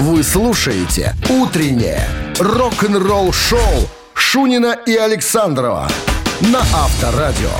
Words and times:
Вы 0.00 0.22
слушаете 0.22 1.14
«Утреннее 1.28 2.02
рок-н-ролл-шоу» 2.38 3.60
Шунина 4.14 4.74
и 4.86 4.96
Александрова 4.96 5.88
на 6.40 6.60
Авторадио. 6.60 7.50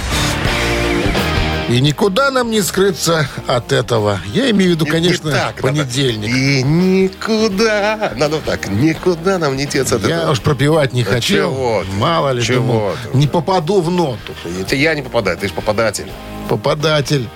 И 1.69 1.81
никуда 1.83 2.31
нам 2.31 2.51
не 2.51 2.63
скрыться 2.63 3.29
от 3.47 3.73
этого. 3.73 4.21
Я 4.33 4.51
имею 4.53 4.71
в 4.73 4.75
виду, 4.75 4.87
конечно, 4.87 5.29
Не 5.29 5.35
так, 5.35 5.61
понедельник. 5.61 6.29
надо. 6.31 6.39
И 6.41 6.63
никуда. 6.63 8.13
Надо 8.17 8.37
вот 8.37 8.45
так. 8.45 8.69
Никуда 8.69 9.39
нам 9.39 9.57
не 9.57 9.67
деться 9.67 9.97
от 9.97 10.03
Я 10.07 10.17
этого. 10.21 10.33
уж 10.33 10.41
пропивать 10.41 10.93
не 10.95 11.05
хочу. 11.05 11.35
чего 11.35 11.85
ты? 11.85 11.93
Мало 11.99 12.31
ли, 12.31 12.43
Чего 12.43 12.57
думал, 12.73 12.93
ты? 13.13 13.19
не 13.19 13.27
попаду 13.29 13.81
в 13.83 13.91
ноту. 13.91 14.33
Это 14.61 14.75
я 14.77 14.95
не 14.95 15.03
попадаю, 15.03 15.37
ты 15.37 15.47
же 15.49 15.55
попадатель. 15.55 16.11
Попадатель. 16.49 17.29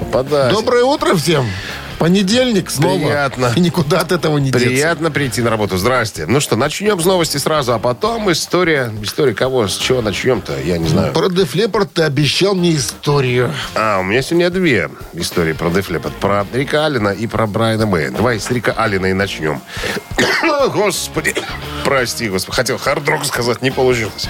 Попадатель. 0.00 0.54
Доброе 0.54 0.84
утро 0.84 1.14
всем. 1.16 1.46
Понедельник 1.98 2.70
снова. 2.70 2.98
Приятно. 2.98 3.52
И 3.56 3.60
никуда 3.60 4.00
от 4.00 4.12
этого 4.12 4.38
не 4.38 4.50
деться. 4.50 4.68
Приятно 4.68 5.10
прийти 5.10 5.42
на 5.42 5.50
работу. 5.50 5.76
Здрасте. 5.76 6.26
Ну 6.26 6.40
что, 6.40 6.56
начнем 6.56 7.00
с 7.00 7.04
новости 7.04 7.38
сразу, 7.38 7.72
а 7.72 7.78
потом 7.78 8.30
история. 8.30 8.92
История 9.02 9.34
кого? 9.34 9.68
С 9.68 9.76
чего 9.76 10.02
начнем-то? 10.02 10.60
Я 10.60 10.78
не 10.78 10.88
знаю. 10.88 11.12
Про 11.12 11.28
Leppard 11.28 11.88
ты 11.92 12.02
обещал 12.02 12.54
мне 12.54 12.76
историю. 12.76 13.52
А, 13.74 13.98
у 14.00 14.02
меня 14.02 14.22
сегодня 14.22 14.50
две 14.50 14.90
истории 15.14 15.52
про 15.52 15.68
Leppard. 15.68 16.12
Про 16.20 16.46
Рика 16.52 16.86
Аллена 16.86 17.10
и 17.10 17.26
про 17.26 17.46
Брайана 17.46 17.86
Мэя. 17.86 18.10
Давай 18.10 18.38
с 18.38 18.50
Рика 18.50 18.72
Аллена 18.72 19.06
и 19.06 19.12
начнем. 19.12 19.60
Господи. 20.72 21.34
Прости, 21.84 22.28
Господи. 22.28 22.56
Хотел 22.56 22.78
хард-рок 22.78 23.24
сказать, 23.24 23.62
не 23.62 23.70
получилось. 23.70 24.28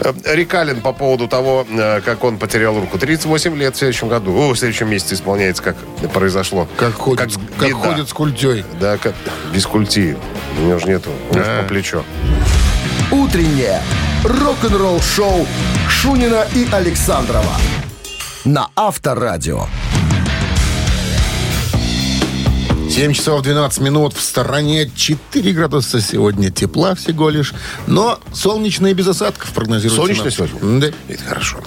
Э, 0.00 0.12
Рик 0.24 0.54
Аллен 0.54 0.80
по 0.80 0.92
поводу 0.92 1.28
того, 1.28 1.66
э, 1.68 2.00
как 2.00 2.24
он 2.24 2.38
потерял 2.38 2.78
руку. 2.78 2.98
38 2.98 3.56
лет 3.56 3.74
в 3.74 3.78
следующем 3.78 4.08
году. 4.08 4.34
О, 4.34 4.54
в 4.54 4.58
следующем 4.58 4.88
месяце 4.88 5.14
исполняется, 5.14 5.62
как 5.62 5.76
произошло. 6.12 6.66
Как 6.80 6.94
ходит, 6.94 7.36
как 7.58 7.68
беда. 7.68 7.78
ходит 7.78 8.08
с 8.08 8.12
культей. 8.14 8.64
Да, 8.80 8.96
как 8.96 9.14
без 9.52 9.66
культи. 9.66 10.16
У 10.58 10.62
него 10.62 10.78
же 10.78 10.86
нету. 10.86 11.10
У 11.28 11.34
него 11.34 11.44
же 11.44 11.50
А. 11.50 11.62
по 11.62 11.68
плечо. 11.68 12.04
«Утреннее 13.10 13.82
рок-н-ролл-шоу» 14.24 15.46
Шунина 15.90 16.46
и 16.54 16.66
Александрова 16.72 17.54
на 18.46 18.68
Авторадио. 18.74 19.66
7 22.90 23.12
часов 23.12 23.42
12 23.42 23.80
минут. 23.80 24.14
В 24.14 24.22
стороне 24.22 24.90
4 24.94 25.52
градуса 25.52 26.00
сегодня 26.00 26.50
тепла 26.50 26.94
всего 26.94 27.28
лишь. 27.28 27.52
Но 27.86 28.18
солнечно 28.32 28.86
и 28.86 28.94
без 28.94 29.06
осадков 29.06 29.50
прогнозируется. 29.50 29.96
Солнечно 30.00 30.30
сегодня? 30.30 30.80
Да. 30.80 30.86
Это 31.08 31.24
хорошо. 31.24 31.58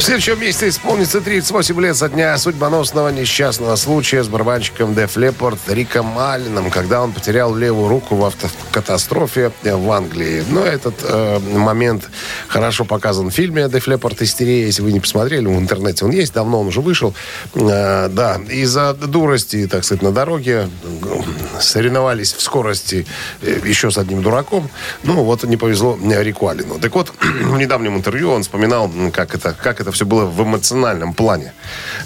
В 0.00 0.02
следующем 0.02 0.40
месяце 0.40 0.70
исполнится 0.70 1.20
38 1.20 1.78
лет 1.78 1.94
со 1.94 2.08
дня 2.08 2.36
судьбоносного 2.38 3.10
несчастного 3.10 3.76
случая 3.76 4.24
с 4.24 4.28
барабанщиком 4.28 4.94
Деф 4.94 5.18
Леппорт 5.18 5.58
Риком 5.68 6.18
Алленом, 6.18 6.70
когда 6.70 7.02
он 7.02 7.12
потерял 7.12 7.54
левую 7.54 7.88
руку 7.88 8.16
в 8.16 8.24
автокатастрофе 8.24 9.52
в 9.62 9.90
Англии. 9.92 10.42
Но 10.48 10.64
этот 10.64 10.94
э, 11.02 11.38
момент 11.38 12.08
хорошо 12.48 12.86
показан 12.86 13.28
в 13.28 13.34
фильме 13.34 13.68
Деф 13.68 13.88
Леппорт 13.88 14.22
«Истерия». 14.22 14.64
Если 14.64 14.80
вы 14.80 14.92
не 14.92 15.00
посмотрели, 15.00 15.44
в 15.44 15.58
интернете 15.58 16.06
он 16.06 16.12
есть, 16.12 16.32
давно 16.32 16.62
он 16.62 16.68
уже 16.68 16.80
вышел. 16.80 17.14
Э, 17.54 18.08
да, 18.08 18.40
из-за 18.48 18.94
дурости, 18.94 19.66
так 19.66 19.84
сказать, 19.84 20.00
на 20.00 20.12
дороге 20.12 20.70
э, 20.82 21.60
соревновались 21.60 22.32
в 22.32 22.40
скорости 22.40 23.06
э, 23.42 23.60
еще 23.66 23.90
с 23.90 23.98
одним 23.98 24.22
дураком. 24.22 24.70
Ну, 25.02 25.24
вот 25.24 25.44
не 25.44 25.58
повезло 25.58 25.98
э, 26.02 26.22
Рику 26.22 26.48
Аллену. 26.48 26.78
Так 26.78 26.94
вот, 26.94 27.12
в 27.20 27.58
недавнем 27.58 27.98
интервью 27.98 28.30
он 28.30 28.44
вспоминал, 28.44 28.90
как 29.12 29.34
это, 29.34 29.52
как 29.52 29.82
это 29.82 29.89
все 29.90 30.06
было 30.06 30.24
в 30.24 30.42
эмоциональном 30.42 31.14
плане. 31.14 31.52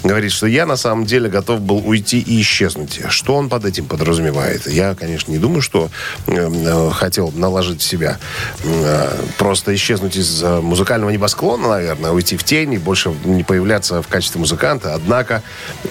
Говорит, 0.03 0.31
что 0.31 0.47
я 0.47 0.65
на 0.65 0.75
самом 0.75 1.05
деле 1.05 1.29
готов 1.29 1.61
был 1.61 1.87
уйти 1.87 2.19
и 2.19 2.41
исчезнуть. 2.41 3.01
Что 3.09 3.35
он 3.35 3.49
под 3.49 3.65
этим 3.65 3.85
подразумевает? 3.85 4.67
Я, 4.67 4.95
конечно, 4.95 5.31
не 5.31 5.37
думаю, 5.37 5.61
что 5.61 5.89
э, 6.27 6.33
э, 6.35 6.91
хотел 6.91 7.31
наложить 7.31 7.81
себя. 7.81 8.17
Э, 8.63 9.09
просто 9.37 9.73
исчезнуть 9.75 10.15
из 10.15 10.43
э, 10.43 10.61
музыкального 10.61 11.09
небосклона, 11.09 11.69
наверное, 11.69 12.11
уйти 12.11 12.37
в 12.37 12.43
тень 12.43 12.73
и 12.73 12.77
больше 12.77 13.13
не 13.23 13.43
появляться 13.43 14.01
в 14.01 14.07
качестве 14.07 14.39
музыканта. 14.39 14.93
Однако, 14.93 15.41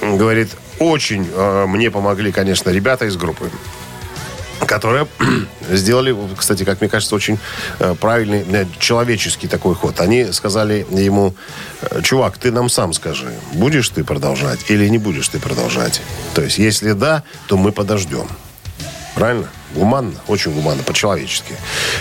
говорит, 0.01 0.51
очень 0.79 1.29
э, 1.33 1.67
мне 1.67 1.91
помогли, 1.91 2.33
конечно, 2.33 2.71
ребята 2.71 3.07
из 3.07 3.17
группы 3.17 3.51
которые 4.67 5.07
сделали, 5.71 6.15
кстати, 6.37 6.65
как 6.65 6.81
мне 6.81 6.91
кажется, 6.91 7.15
очень 7.15 7.39
э, 7.79 7.95
правильный 8.01 8.45
э, 8.51 8.67
человеческий 8.79 9.49
такой 9.49 9.75
ход. 9.75 10.01
Они 10.01 10.33
сказали 10.33 10.87
ему, 10.91 11.35
э, 11.83 12.03
чувак, 12.03 12.39
ты 12.39 12.51
нам 12.51 12.69
сам 12.69 12.93
скажи, 12.93 13.33
будешь 13.53 13.89
ты 13.89 14.05
продолжать 14.05 14.71
или 14.71 14.89
не 14.89 14.99
будешь 14.99 15.29
ты 15.29 15.39
продолжать. 15.39 16.01
То 16.35 16.43
есть, 16.43 16.59
если 16.59 16.93
да, 16.93 17.23
то 17.47 17.57
мы 17.57 17.73
подождем. 17.73 18.29
Правильно? 19.15 19.49
Гуманно, 19.75 20.15
очень 20.29 20.53
гуманно, 20.53 20.83
по-человечески. 20.83 21.55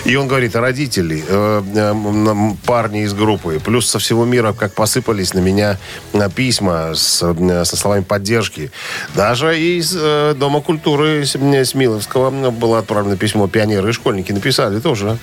И 0.05 0.15
он 0.15 0.27
говорит, 0.27 0.55
родители, 0.55 1.23
э, 1.27 1.63
э, 1.75 2.53
парни 2.65 3.03
из 3.03 3.13
группы, 3.13 3.59
плюс 3.63 3.89
со 3.89 3.99
всего 3.99 4.25
мира, 4.25 4.53
как 4.53 4.73
посыпались 4.73 5.33
на 5.33 5.39
меня 5.39 5.77
э, 6.13 6.29
письма 6.29 6.93
с, 6.93 7.21
э, 7.23 7.65
со 7.65 7.75
словами 7.75 8.03
поддержки. 8.03 8.71
Даже 9.15 9.59
из 9.59 9.95
э, 9.97 10.35
Дома 10.37 10.61
культуры 10.61 11.25
Смиловского 11.25 12.51
было 12.51 12.79
отправлено 12.79 13.17
письмо. 13.17 13.47
Пионеры 13.47 13.89
и 13.89 13.93
школьники 13.93 14.31
написали 14.31 14.79
тоже. 14.79 15.17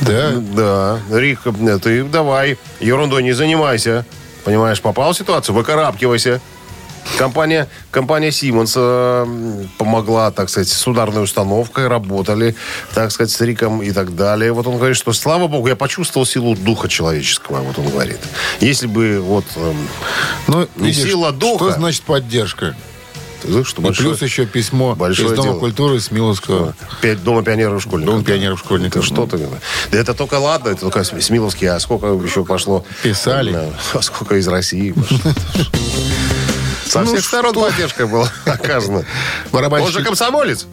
Да. 0.00 0.32
Да. 0.36 1.00
Рик, 1.10 1.40
ты 1.82 2.04
давай, 2.04 2.58
ерундой 2.80 3.22
не 3.22 3.32
занимайся. 3.32 4.04
Понимаешь, 4.44 4.82
попал 4.82 5.12
в 5.12 5.16
ситуацию, 5.16 5.54
выкарабкивайся. 5.54 6.40
Компания, 7.18 7.68
компания 7.90 8.28
Siemens 8.30 8.72
э, 8.76 9.66
помогла, 9.78 10.30
так 10.30 10.48
сказать, 10.48 10.68
с 10.68 10.86
ударной 10.86 11.22
установкой, 11.22 11.86
работали, 11.86 12.56
так 12.94 13.12
сказать, 13.12 13.30
с 13.30 13.40
Риком 13.40 13.82
и 13.82 13.92
так 13.92 14.16
далее. 14.16 14.52
Вот 14.52 14.66
он 14.66 14.76
говорит, 14.78 14.96
что, 14.96 15.12
слава 15.12 15.46
богу, 15.46 15.68
я 15.68 15.76
почувствовал 15.76 16.26
силу 16.26 16.56
духа 16.56 16.88
человеческого, 16.88 17.60
вот 17.60 17.78
он 17.78 17.88
говорит. 17.88 18.18
Если 18.60 18.86
бы 18.86 19.20
вот... 19.20 19.44
эм, 19.56 19.88
Ну, 20.48 20.68
Не 20.76 20.88
видишь, 20.88 21.04
сила 21.04 21.30
духа. 21.32 21.70
Что 21.70 21.78
значит 21.80 22.02
поддержка? 22.02 22.74
что, 23.64 23.82
И 23.82 23.84
большое- 23.84 24.08
плюс 24.08 24.22
еще 24.22 24.46
письмо 24.46 24.94
большое 24.94 25.28
из 25.28 25.36
Дома 25.36 25.48
дело. 25.50 25.58
культуры 25.58 26.00
с 26.00 26.10
Миловского. 26.10 26.74
Пять 27.02 27.22
Дома 27.22 27.42
пионеров 27.42 27.82
школьников. 27.82 28.14
Дом 28.14 28.24
пионеров 28.24 28.58
Это 28.60 28.64
школьников. 28.66 29.04
что 29.04 29.26
ты? 29.26 29.38
Да 29.92 29.98
это 29.98 30.14
только 30.14 30.36
ладно, 30.38 30.70
это 30.70 30.80
только 30.80 31.04
Смиловский, 31.04 31.68
а 31.68 31.78
сколько 31.78 32.06
еще 32.06 32.42
пошло? 32.46 32.86
Писали. 33.02 33.54
А 33.92 34.00
сколько 34.00 34.36
из 34.36 34.48
России 34.48 34.92
пошло? 34.92 35.18
Со 36.94 37.00
Ну 37.00 37.06
всех 37.06 37.24
сторон 37.24 37.52
поддержка 37.54 38.06
была 38.06 38.30
оказана. 38.46 39.04
Барабанщик- 39.50 39.86
Он 39.86 39.90
же 39.90 40.04
комсомолец. 40.04 40.66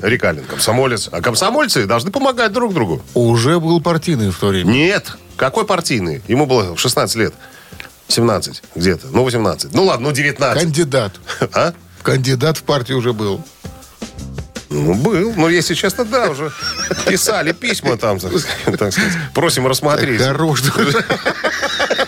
Рикалин 0.00 0.44
комсомолец. 0.44 1.10
А 1.12 1.20
комсомольцы 1.20 1.84
должны 1.84 2.10
помогать 2.10 2.50
друг 2.52 2.72
другу. 2.72 3.02
Уже 3.12 3.60
был 3.60 3.82
партийный 3.82 4.30
в 4.30 4.38
то 4.38 4.46
время. 4.46 4.70
Нет. 4.72 5.12
Какой 5.36 5.66
партийный? 5.66 6.22
Ему 6.28 6.46
было 6.46 6.74
16 6.78 7.16
лет. 7.16 7.34
17 8.08 8.62
где-то. 8.74 9.08
Ну, 9.08 9.22
18. 9.22 9.74
Ну, 9.74 9.84
ладно, 9.84 10.08
ну, 10.08 10.14
19. 10.14 10.62
Кандидат. 10.62 11.12
А? 11.52 11.74
Кандидат 12.02 12.56
в 12.56 12.62
партию 12.62 12.96
уже 12.96 13.12
был. 13.12 13.44
Ну, 14.70 14.94
был. 14.94 15.34
Ну, 15.36 15.48
если 15.48 15.74
честно, 15.74 16.06
да, 16.06 16.30
уже 16.30 16.50
писали 17.06 17.52
письма 17.52 17.98
там, 17.98 18.18
так 18.18 18.30
сказать. 18.38 19.12
Просим 19.34 19.66
рассмотреть. 19.66 20.22
Хорош. 20.22 20.62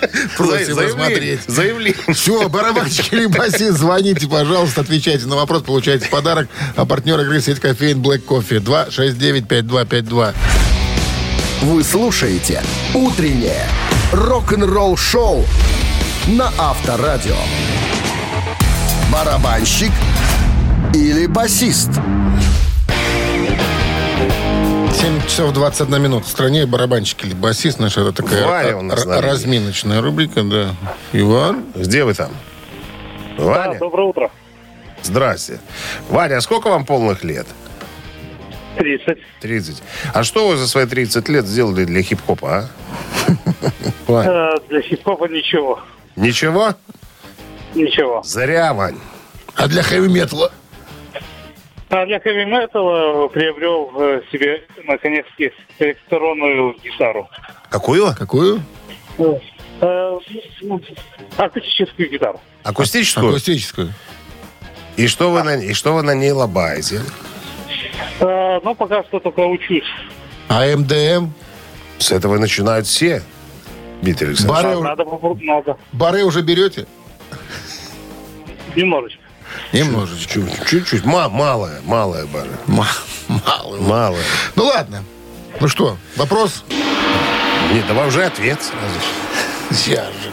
Просим 0.36 0.78
рассмотреть. 0.78 1.40
Заявление. 1.46 2.14
Все, 2.14 2.48
барабанщик 2.48 3.12
или 3.12 3.26
басист, 3.26 3.78
звоните, 3.78 4.28
пожалуйста, 4.28 4.82
отвечайте 4.82 5.26
на 5.26 5.36
вопрос, 5.36 5.62
получайте 5.62 6.08
подарок. 6.08 6.48
А 6.76 6.84
партнер 6.84 7.20
игры 7.20 7.40
сеть 7.40 7.60
кофеин 7.60 8.00
Black 8.00 8.24
Coffee 8.24 8.60
269-5252. 8.60 10.34
Вы 11.62 11.82
слушаете 11.82 12.62
«Утреннее 12.94 13.66
рок-н-ролл-шоу» 14.12 15.44
на 16.28 16.52
Авторадио. 16.56 17.36
Барабанщик 19.10 19.90
или 20.94 21.26
басист? 21.26 21.90
7 25.00 25.22
часов 25.26 25.52
21 25.52 26.02
минут. 26.02 26.24
В 26.24 26.28
стране 26.28 26.66
барабанщик 26.66 27.24
или 27.24 27.32
басист. 27.34 27.78
Наша 27.78 28.00
это 28.00 28.12
такая 28.12 28.74
у 28.76 28.82
нас 28.82 29.06
р- 29.06 29.24
разминочная 29.24 30.00
рубрика, 30.02 30.42
да. 30.42 30.74
Иван? 31.12 31.66
Где 31.74 32.04
вы 32.04 32.14
там? 32.14 32.30
Ваня? 33.36 33.78
доброе 33.78 34.08
утро. 34.08 34.30
Здрасте. 35.02 35.60
Ваня, 36.08 36.38
а 36.38 36.40
сколько 36.40 36.68
вам 36.68 36.84
полных 36.84 37.22
лет? 37.22 37.46
30. 38.76 39.18
30. 39.40 39.82
А 40.14 40.24
что 40.24 40.48
вы 40.48 40.56
за 40.56 40.66
свои 40.66 40.86
30 40.86 41.28
лет 41.28 41.46
сделали 41.46 41.84
для 41.84 42.02
хип-хопа, 42.02 42.68
а? 43.28 43.34
Э, 44.08 44.58
для 44.68 44.80
хип-хопа 44.82 45.26
ничего. 45.28 45.80
Ничего? 46.16 46.74
Ничего. 47.74 48.22
Зря, 48.24 48.72
Вань. 48.74 48.98
А 49.54 49.68
для 49.68 49.82
хэви-металла? 49.84 50.50
А 51.90 52.04
для 52.04 52.20
хэви-металла 52.20 53.28
приобрел 53.28 53.90
э, 53.98 54.20
себе, 54.30 54.62
наконец-таки, 54.84 55.52
электронную 55.78 56.74
гитару. 56.84 57.28
Какую? 57.70 58.14
Какую? 58.14 58.60
Э, 59.80 60.18
ну, 60.60 60.80
акустическую 61.36 62.10
гитару. 62.10 62.40
Акустическую? 62.62 63.30
Акустическую. 63.30 63.92
И 64.96 65.06
что 65.06 65.30
вы 65.30 65.42
на, 65.42 65.54
и 65.56 65.72
что 65.72 65.94
вы 65.94 66.02
на 66.02 66.14
ней 66.14 66.32
лобаете? 66.32 67.00
А, 68.20 68.60
ну, 68.62 68.74
пока 68.74 69.02
что 69.04 69.20
только 69.20 69.40
учусь. 69.40 69.84
А 70.48 70.64
МДМ? 70.76 71.30
С 71.98 72.12
этого 72.12 72.38
начинают 72.38 72.86
все. 72.86 73.22
Дмитрий 74.02 74.28
Александрович. 74.28 74.64
Бары, 74.64 74.80
надо 74.80 75.04
попробовать, 75.04 75.42
надо. 75.44 75.78
бары 75.92 76.22
уже 76.24 76.42
берете? 76.42 76.86
Немножечко. 78.76 79.22
Немножечко. 79.72 80.32
Чуть- 80.34 80.66
Чуть-чуть. 80.66 81.04
Ма- 81.04 81.28
малая, 81.28 81.80
малая 81.84 82.26
бара. 82.26 82.48
Ма- 82.66 82.86
Мало. 83.28 83.76
Малая. 83.80 84.22
Ну 84.56 84.64
ладно. 84.64 85.04
Ну 85.60 85.68
что, 85.68 85.98
вопрос? 86.16 86.64
Нет, 87.72 87.86
давай 87.86 88.08
уже 88.08 88.24
ответ 88.24 88.58
сразу. 88.62 89.80
Сейчас 89.82 90.06
же. 90.06 90.32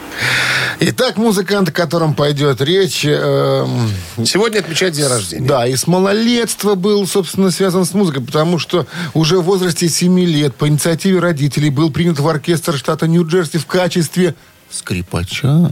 Итак, 0.80 1.16
музыкант, 1.18 1.68
о 1.68 1.72
котором 1.72 2.14
пойдет 2.14 2.60
речь, 2.62 3.04
эм, 3.04 3.90
Сегодня 4.24 4.60
отмечает 4.60 4.94
день 4.94 5.06
рождения. 5.06 5.46
да, 5.46 5.66
и 5.66 5.74
с 5.76 5.86
малолетства 5.86 6.74
был, 6.74 7.06
собственно, 7.06 7.50
связан 7.50 7.84
с 7.84 7.92
музыкой, 7.92 8.22
потому 8.24 8.58
что 8.58 8.86
уже 9.14 9.38
в 9.38 9.42
возрасте 9.44 9.88
7 9.88 10.18
лет 10.24 10.54
по 10.54 10.68
инициативе 10.68 11.18
родителей 11.18 11.68
был 11.70 11.90
принят 11.90 12.18
в 12.18 12.26
оркестр 12.28 12.76
штата 12.78 13.06
Нью-Джерси 13.08 13.58
в 13.58 13.66
качестве 13.66 14.34
скрипача. 14.70 15.70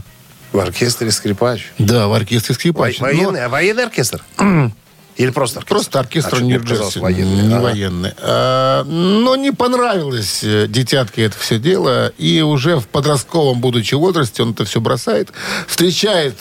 В 0.55 0.59
оркестре 0.59 1.11
скрипач. 1.11 1.71
Да, 1.77 2.07
в 2.07 2.13
оркестре 2.13 2.55
скрипач. 2.55 2.99
Во- 2.99 3.07
Но 3.11 3.13
Военный, 3.23 3.45
а 3.45 3.49
военный 3.49 3.83
оркестр? 3.83 4.23
Или 5.17 5.29
просто 5.31 5.59
оркестр? 5.59 5.75
Просто 5.75 5.99
оркестр 5.99 6.37
А, 6.37 6.41
Нью-Джерси. 6.41 6.99
военный. 6.99 7.43
Не 7.47 7.53
Ага. 7.55 7.63
военный. 7.63 8.13
А, 8.19 8.83
но 8.85 9.35
не 9.35 9.51
понравилось 9.51 10.43
э, 10.43 10.67
детятке 10.67 11.23
это 11.23 11.37
все 11.37 11.57
дело. 11.59 12.09
И 12.17 12.41
уже 12.41 12.77
в 12.79 12.87
подростковом, 12.87 13.59
будучи 13.59 13.95
возрасте, 13.95 14.43
он 14.43 14.51
это 14.51 14.63
все 14.65 14.79
бросает. 14.81 15.29
Встречает 15.67 16.35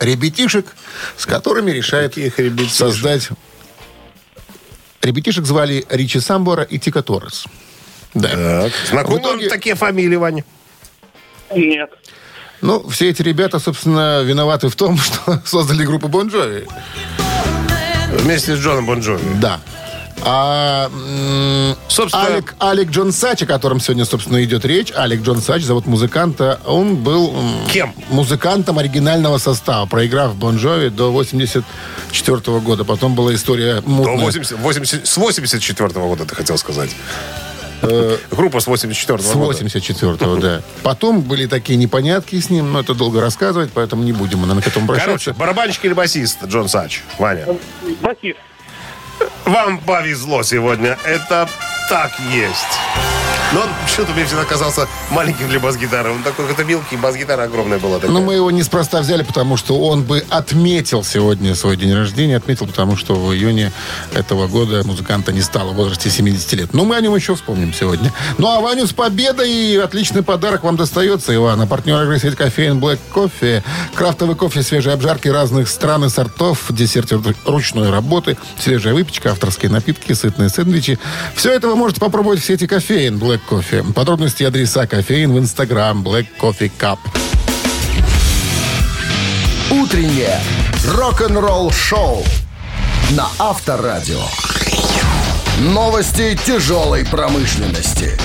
ребятишек, 0.00 0.66
с 1.16 1.24
которыми 1.26 1.70
решает 1.70 2.14
Каких 2.14 2.38
ребятишек? 2.40 2.74
создать... 2.76 3.28
Ребятишек 5.00 5.44
звали 5.46 5.84
Ричи 5.90 6.20
Самбора 6.20 6.62
и 6.62 6.78
Тико 6.78 7.02
Торрес. 7.02 7.44
Да. 8.14 8.28
Так. 8.28 8.72
Знакомы 8.90 9.18
итоге- 9.20 9.48
такие 9.48 9.74
фамилии, 9.74 10.16
Ваня? 10.16 10.44
Нет. 11.54 11.90
Ну, 12.62 12.88
все 12.88 13.10
эти 13.10 13.22
ребята, 13.22 13.58
собственно, 13.58 14.22
виноваты 14.22 14.68
в 14.68 14.76
том, 14.76 14.96
что 14.98 15.42
создали 15.44 15.84
группу 15.84 16.08
Бон 16.08 16.28
Джови. 16.28 16.66
Вместе 18.12 18.56
с 18.56 18.58
Джоном 18.60 18.86
Бонджови. 18.86 19.22
Да. 19.40 19.60
А 20.24 20.88
Собственно- 21.88 22.26
Алек, 22.26 22.54
Алек 22.60 22.90
Джон 22.90 23.10
Сач, 23.10 23.42
о 23.42 23.46
котором 23.46 23.80
сегодня, 23.80 24.04
собственно, 24.04 24.42
идет 24.44 24.64
речь, 24.64 24.92
Алек 24.94 25.22
Джон 25.22 25.40
Сач, 25.42 25.62
зовут 25.64 25.86
музыканта, 25.86 26.60
он 26.64 26.94
был 26.96 27.34
Кем? 27.68 27.92
музыкантом 28.08 28.78
оригинального 28.78 29.38
состава, 29.38 29.86
проиграв 29.86 30.36
Бон 30.36 30.58
Джови 30.58 30.90
до 30.90 31.10
84 31.10 32.60
года. 32.60 32.84
Потом 32.84 33.16
была 33.16 33.34
история 33.34 33.80
До 33.80 33.88
мутная. 33.88 34.18
80, 34.18 34.58
80, 34.58 35.08
с 35.08 35.16
84 35.16 35.88
года, 35.88 36.24
ты 36.24 36.36
хотел 36.36 36.56
сказать. 36.56 36.90
Группа 38.30 38.60
с 38.60 38.66
84 38.66 39.18
С 39.18 39.32
года. 39.32 39.46
84 39.46 40.16
да. 40.40 40.62
Потом 40.82 41.20
были 41.20 41.46
такие 41.46 41.76
непонятки 41.76 42.38
с 42.40 42.48
ним, 42.50 42.72
но 42.72 42.80
это 42.80 42.94
долго 42.94 43.20
рассказывать, 43.20 43.70
поэтому 43.74 44.02
не 44.02 44.12
будем 44.12 44.38
мы, 44.38 44.46
наверное, 44.46 44.62
к 44.62 44.68
этому 44.68 44.86
Короче, 44.86 45.04
обращаться. 45.04 45.34
барабанщик 45.34 45.84
или 45.84 45.92
басист 45.92 46.44
Джон 46.44 46.68
Сач? 46.68 47.02
Ваня. 47.18 47.46
Басист. 48.00 48.38
Вам 49.44 49.78
повезло 49.78 50.42
сегодня. 50.42 50.96
Это 51.04 51.48
так 51.88 52.12
есть. 52.32 53.21
Но 53.54 53.60
он 53.60 53.68
почему-то 53.84 54.12
мне 54.12 54.24
всегда 54.24 54.44
казался 54.44 54.88
маленьким 55.10 55.46
для 55.48 55.60
бас-гитары. 55.60 56.10
Он 56.10 56.22
такой 56.22 56.46
какой-то 56.46 56.64
мелкий, 56.64 56.96
бас-гитара 56.96 57.42
огромная 57.42 57.78
была 57.78 57.96
такая. 57.96 58.10
Но 58.10 58.22
мы 58.22 58.34
его 58.34 58.50
неспроста 58.50 59.00
взяли, 59.00 59.22
потому 59.22 59.58
что 59.58 59.78
он 59.78 60.04
бы 60.04 60.24
отметил 60.30 61.04
сегодня 61.04 61.54
свой 61.54 61.76
день 61.76 61.92
рождения. 61.94 62.36
Отметил, 62.36 62.66
потому 62.66 62.96
что 62.96 63.14
в 63.14 63.32
июне 63.34 63.70
этого 64.14 64.46
года 64.46 64.82
музыканта 64.86 65.32
не 65.32 65.42
стало 65.42 65.72
в 65.72 65.74
возрасте 65.74 66.08
70 66.08 66.52
лет. 66.54 66.72
Но 66.72 66.84
мы 66.84 66.96
о 66.96 67.00
нем 67.02 67.14
еще 67.14 67.34
вспомним 67.34 67.74
сегодня. 67.74 68.10
Ну 68.38 68.48
а 68.48 68.60
Ваню 68.60 68.86
с 68.86 68.92
победой 68.92 69.50
и 69.50 69.76
отличный 69.76 70.22
подарок 70.22 70.64
вам 70.64 70.76
достается, 70.76 71.34
Иван. 71.34 71.60
А 71.60 71.66
партнер 71.66 72.02
игры 72.02 72.18
сеть 72.18 72.36
кофеин 72.36 72.78
Black 72.78 72.98
Кофе. 73.12 73.62
Крафтовый 73.94 74.34
кофе, 74.34 74.62
свежие 74.62 74.94
обжарки 74.94 75.28
разных 75.28 75.68
стран 75.68 76.06
и 76.06 76.08
сортов, 76.08 76.66
десерт 76.70 77.12
ручной 77.44 77.90
работы, 77.90 78.38
свежая 78.58 78.94
выпечка, 78.94 79.32
авторские 79.32 79.70
напитки, 79.70 80.14
сытные 80.14 80.48
сэндвичи. 80.48 80.98
Все 81.34 81.52
это 81.52 81.68
вы 81.68 81.76
можете 81.76 82.00
попробовать 82.00 82.40
в 82.40 82.44
сети 82.44 82.66
кофеин 82.66 83.18
Black 83.18 83.41
Кофе. 83.48 83.82
Подробности 83.94 84.42
и 84.42 84.46
адреса 84.46 84.86
кофеин 84.86 85.32
в 85.32 85.38
инстаграм 85.38 86.02
Black 86.02 86.26
Coffee 86.40 86.70
Cup. 86.78 86.98
Утреннее 89.70 90.40
рок-н-ролл-шоу 90.86 92.24
на 93.10 93.28
Авторадио. 93.38 94.22
Новости 95.60 96.38
тяжелой 96.44 97.04
промышленности. 97.04 98.18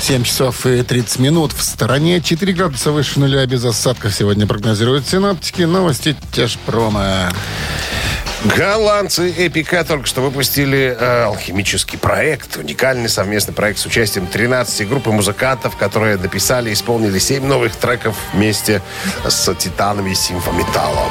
7 0.00 0.24
часов 0.24 0.66
и 0.66 0.82
30 0.82 1.18
минут. 1.18 1.52
В 1.52 1.62
стороне 1.62 2.20
4 2.20 2.52
градуса 2.52 2.90
выше 2.90 3.20
нуля 3.20 3.46
без 3.46 3.64
осадков 3.64 4.14
сегодня 4.14 4.46
прогнозируют 4.46 5.06
синоптики. 5.06 5.62
Новости 5.62 6.16
тяжпрома. 6.32 7.30
Голландцы 8.44 9.30
Эпика 9.36 9.84
только 9.84 10.06
что 10.06 10.22
выпустили 10.22 10.96
э, 10.98 11.24
алхимический 11.24 11.98
проект. 11.98 12.56
Уникальный 12.56 13.10
совместный 13.10 13.52
проект 13.52 13.78
с 13.78 13.84
участием 13.84 14.26
13 14.26 14.88
группы 14.88 15.10
музыкантов, 15.10 15.76
которые 15.76 16.16
написали 16.16 16.70
и 16.70 16.72
исполнили 16.72 17.18
7 17.18 17.44
новых 17.44 17.76
треков 17.76 18.16
вместе 18.32 18.80
с 19.28 19.54
титанами 19.56 20.14
симфометаллом. 20.14 21.10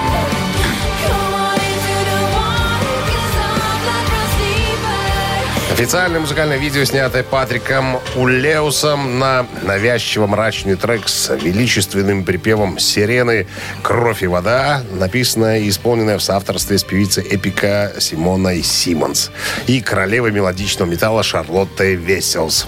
Официальное 5.79 6.19
музыкальное 6.19 6.57
видео, 6.57 6.83
снятое 6.83 7.23
Патриком 7.23 8.01
Улеусом 8.17 9.17
на 9.17 9.47
навязчиво 9.61 10.27
мрачный 10.27 10.75
трек 10.75 11.07
с 11.07 11.33
величественным 11.33 12.25
припевом 12.25 12.77
сирены 12.79 13.47
«Кровь 13.81 14.21
и 14.21 14.27
вода», 14.27 14.83
написанное 14.91 15.59
и 15.59 15.69
исполненное 15.69 16.17
в 16.17 16.21
соавторстве 16.21 16.79
с 16.79 16.83
певицей 16.83 17.23
эпика 17.23 17.93
Симоной 17.97 18.61
Симмонс 18.61 19.31
и 19.67 19.79
королевой 19.79 20.33
мелодичного 20.33 20.89
металла 20.89 21.23
Шарлоттой 21.23 21.95
Веселс. 21.95 22.67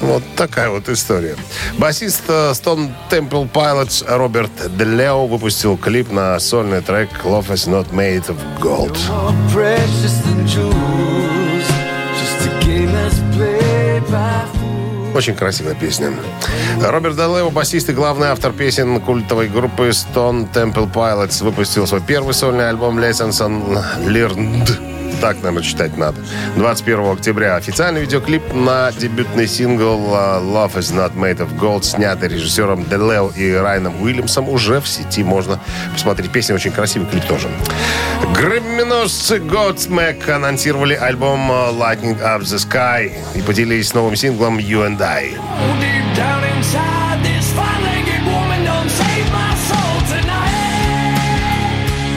Вот 0.00 0.22
такая 0.34 0.70
вот 0.70 0.88
история. 0.88 1.36
Басист 1.76 2.22
э, 2.28 2.52
Stone 2.52 2.92
Temple 3.10 3.46
Pilots 3.52 4.04
Роберт 4.08 4.74
Делео 4.78 5.26
выпустил 5.26 5.76
клип 5.76 6.10
на 6.10 6.40
сольный 6.40 6.80
трек 6.80 7.10
«Love 7.24 7.48
is 7.48 7.68
not 7.68 7.90
made 7.92 8.24
of 8.28 8.38
gold». 8.58 8.96
Очень 15.14 15.34
красивая 15.34 15.74
песня. 15.74 16.12
Роберт 16.80 17.16
Далео, 17.16 17.50
басист 17.50 17.90
и 17.90 17.92
главный 17.92 18.28
автор 18.28 18.52
песен 18.52 19.00
культовой 19.00 19.48
группы 19.48 19.88
Stone 19.88 20.50
Temple 20.52 20.90
Pilots, 20.92 21.44
выпустил 21.44 21.86
свой 21.86 22.00
первый 22.00 22.32
сольный 22.32 22.68
альбом 22.68 22.98
Lessons 22.98 23.40
on 23.40 23.82
Learned. 24.06 24.91
Так, 25.22 25.36
наверное, 25.36 25.62
читать 25.62 25.96
надо. 25.96 26.20
21 26.56 27.12
октября. 27.12 27.54
Официальный 27.54 28.00
видеоклип 28.00 28.42
на 28.52 28.90
дебютный 28.90 29.46
сингл 29.46 30.12
uh, 30.12 30.42
Love 30.42 30.74
is 30.74 30.92
not 30.92 31.14
made 31.14 31.38
of 31.38 31.56
gold, 31.60 31.84
снятый 31.84 32.28
режиссером 32.28 32.84
Делео 32.88 33.30
и 33.36 33.52
Райаном 33.52 34.02
Уильямсом, 34.02 34.48
уже 34.48 34.80
в 34.80 34.88
сети 34.88 35.22
можно 35.22 35.60
посмотреть. 35.92 36.32
Песня 36.32 36.56
очень 36.56 36.72
красивый, 36.72 37.06
клип 37.08 37.24
тоже. 37.26 37.48
Грэмминосцы 38.34 39.36
Godsmack 39.36 40.28
анонсировали 40.28 40.94
альбом 40.94 41.52
uh, 41.52 41.72
Lightning 41.72 42.20
Up 42.20 42.40
the 42.40 42.58
Sky 42.58 43.12
и 43.36 43.42
поделились 43.42 43.94
новым 43.94 44.16
синглом 44.16 44.58
You 44.58 44.84
and 44.84 45.00
I. 45.00 46.51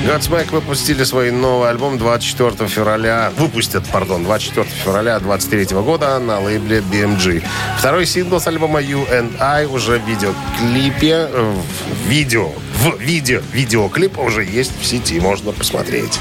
Godsmack 0.06 0.52
выпустили 0.52 1.04
свой 1.04 1.32
новый 1.32 1.68
альбом 1.68 1.98
24 1.98 2.70
февраля, 2.70 3.32
выпустят, 3.38 3.88
пардон, 3.88 4.24
24 4.24 4.68
февраля 4.68 5.20
23 5.20 5.76
года 5.78 6.20
на 6.20 6.40
лейбле 6.40 6.84
BMG. 6.92 7.44
Второй 7.80 8.06
сингл 8.06 8.40
с 8.40 8.46
альбома 8.46 8.80
You 8.82 9.10
and 9.12 9.36
I 9.40 9.66
уже 9.66 9.98
в 9.98 10.08
видеоклипе, 10.08 11.28
в 11.28 12.08
видео, 12.08 12.50
в 12.76 13.00
видео, 13.00 13.42
видеоклип 13.52 14.20
уже 14.20 14.46
есть 14.46 14.80
в 14.80 14.86
сети, 14.86 15.20
можно 15.20 15.52
посмотреть. 15.52 16.20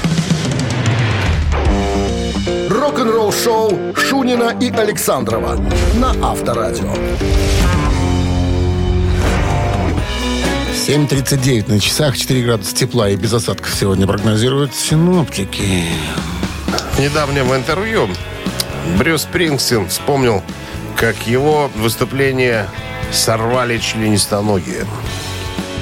Рок-н-ролл-шоу 2.67 3.93
Шунина 3.95 4.57
и 4.59 4.71
Александрова 4.71 5.59
на 5.93 6.31
Авторадио. 6.31 6.91
7.39 10.87 11.67
на 11.71 11.79
часах, 11.79 12.15
4 12.17 12.43
градуса 12.43 12.75
тепла 12.75 13.09
и 13.09 13.15
без 13.15 13.33
осадков 13.33 13.73
сегодня 13.73 14.05
прогнозируют 14.05 14.75
синоптики. 14.75 15.83
В 16.93 16.99
недавнем 16.99 17.53
интервью 17.55 18.07
Брюс 18.97 19.23
Спрингстин 19.23 19.87
вспомнил, 19.87 20.43
как 20.95 21.25
его 21.25 21.71
выступление 21.75 22.67
сорвали 23.11 23.79
членистоногие. 23.79 24.85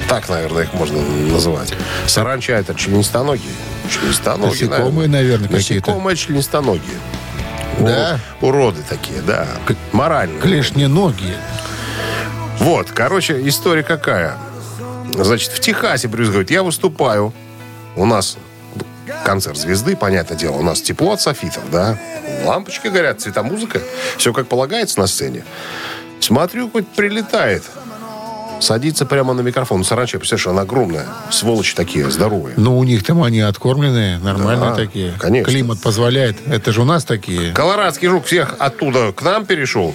Так, 0.08 0.28
наверное, 0.30 0.62
их 0.64 0.72
можно 0.72 1.00
называть. 1.02 1.74
Саранча 2.06 2.52
это 2.54 2.74
членистоногие. 2.74 3.52
Членистоногие, 3.90 4.68
Насекомые, 4.70 5.08
наверное, 5.08 5.48
какие-то. 5.48 5.90
Насекомые 5.90 6.16
членистоногие. 6.16 6.96
Да? 7.80 8.20
У- 8.40 8.46
Уроды 8.46 8.80
такие, 8.88 9.20
да. 9.20 9.46
Морально. 9.92 10.40
Клешненогие. 10.40 11.36
Вот, 12.58 12.90
короче, 12.90 13.46
история 13.46 13.82
какая. 13.82 14.38
Значит, 15.22 15.52
в 15.52 15.60
Техасе 15.60 16.08
Брюс 16.08 16.28
говорит, 16.28 16.50
я 16.50 16.62
выступаю. 16.62 17.32
У 17.96 18.04
нас 18.06 18.36
концерт 19.24 19.56
звезды, 19.56 19.96
понятное 19.96 20.36
дело. 20.36 20.56
У 20.56 20.62
нас 20.62 20.80
тепло 20.80 21.12
от 21.12 21.20
софитов, 21.20 21.62
да. 21.70 21.98
Лампочки 22.44 22.88
горят, 22.88 23.20
цветомузыка. 23.20 23.80
Все 24.16 24.32
как 24.32 24.48
полагается 24.48 24.98
на 25.00 25.06
сцене. 25.06 25.44
Смотрю, 26.20 26.70
хоть 26.70 26.88
прилетает. 26.88 27.62
Садится 28.60 29.04
прямо 29.04 29.34
на 29.34 29.42
микрофон. 29.42 29.84
Саранча, 29.84 30.18
представляешь, 30.18 30.46
она 30.46 30.62
огромная. 30.62 31.06
Сволочи 31.30 31.74
такие, 31.74 32.10
здоровые. 32.10 32.54
Ну, 32.56 32.78
у 32.78 32.84
них 32.84 33.04
там 33.04 33.22
они 33.22 33.40
откормленные, 33.40 34.18
нормальные 34.18 34.70
Да, 34.70 34.74
такие. 34.76 35.12
конечно. 35.18 35.52
Климат 35.52 35.80
позволяет. 35.80 36.36
Это 36.46 36.72
же 36.72 36.80
у 36.80 36.84
нас 36.84 37.04
такие. 37.04 37.52
Колорадский 37.52 38.08
жук 38.08 38.24
всех 38.24 38.54
оттуда 38.58 39.12
к 39.12 39.22
нам 39.22 39.44
перешел. 39.44 39.94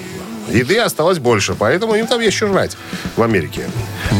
Еды 0.49 0.77
осталось 0.79 1.19
больше, 1.19 1.55
поэтому 1.55 1.95
им 1.95 2.07
там 2.07 2.19
есть 2.21 2.35
что 2.37 2.47
жрать 2.47 2.77
в 3.15 3.21
Америке. 3.23 3.69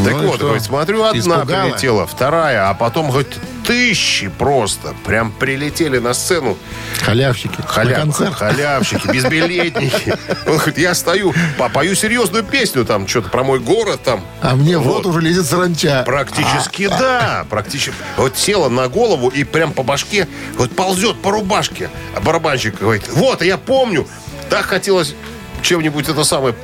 так 0.04 0.12
и 0.22 0.26
вот, 0.26 0.40
говорит, 0.40 0.62
смотрю, 0.62 1.02
одна 1.04 1.18
Испугала? 1.18 1.44
прилетела, 1.66 2.06
вторая, 2.06 2.68
а 2.70 2.74
потом, 2.74 3.10
говорит, 3.10 3.32
тысячи 3.66 4.28
просто 4.28 4.94
прям 5.04 5.32
прилетели 5.32 5.98
на 5.98 6.14
сцену. 6.14 6.56
Халявщики. 7.02 7.54
На 7.58 7.66
Халяв, 7.66 8.00
концерт. 8.00 8.34
халявщики, 8.34 9.06
безбилетники. 9.08 10.14
Он 10.46 10.56
говорит, 10.56 10.78
я 10.78 10.94
стою, 10.94 11.34
пою 11.72 11.94
серьезную 11.94 12.44
песню 12.44 12.84
там, 12.84 13.06
что-то 13.06 13.28
про 13.30 13.44
мой 13.44 13.58
город 13.60 14.00
там. 14.04 14.24
А 14.40 14.54
мне 14.56 14.76
Вот. 14.78 14.96
рот 14.96 15.06
уже 15.06 15.20
лезет 15.20 15.46
саранча. 15.46 16.02
Практически 16.06 16.88
да, 16.88 17.46
практически. 17.48 17.94
Вот 18.16 18.36
села 18.36 18.68
на 18.68 18.88
голову 18.88 19.28
и 19.28 19.44
прям 19.44 19.72
по 19.72 19.82
башке 19.82 20.26
вот 20.56 20.70
ползет 20.72 21.20
по 21.22 21.30
рубашке. 21.30 21.90
А 22.16 22.20
барабанщик 22.20 22.80
говорит, 22.80 23.04
вот, 23.12 23.42
я 23.42 23.56
помню, 23.58 24.06
так 24.48 24.64
хотелось 24.66 25.14
чем-нибудь 25.62 26.08
это 26.08 26.24
самое 26.24 26.54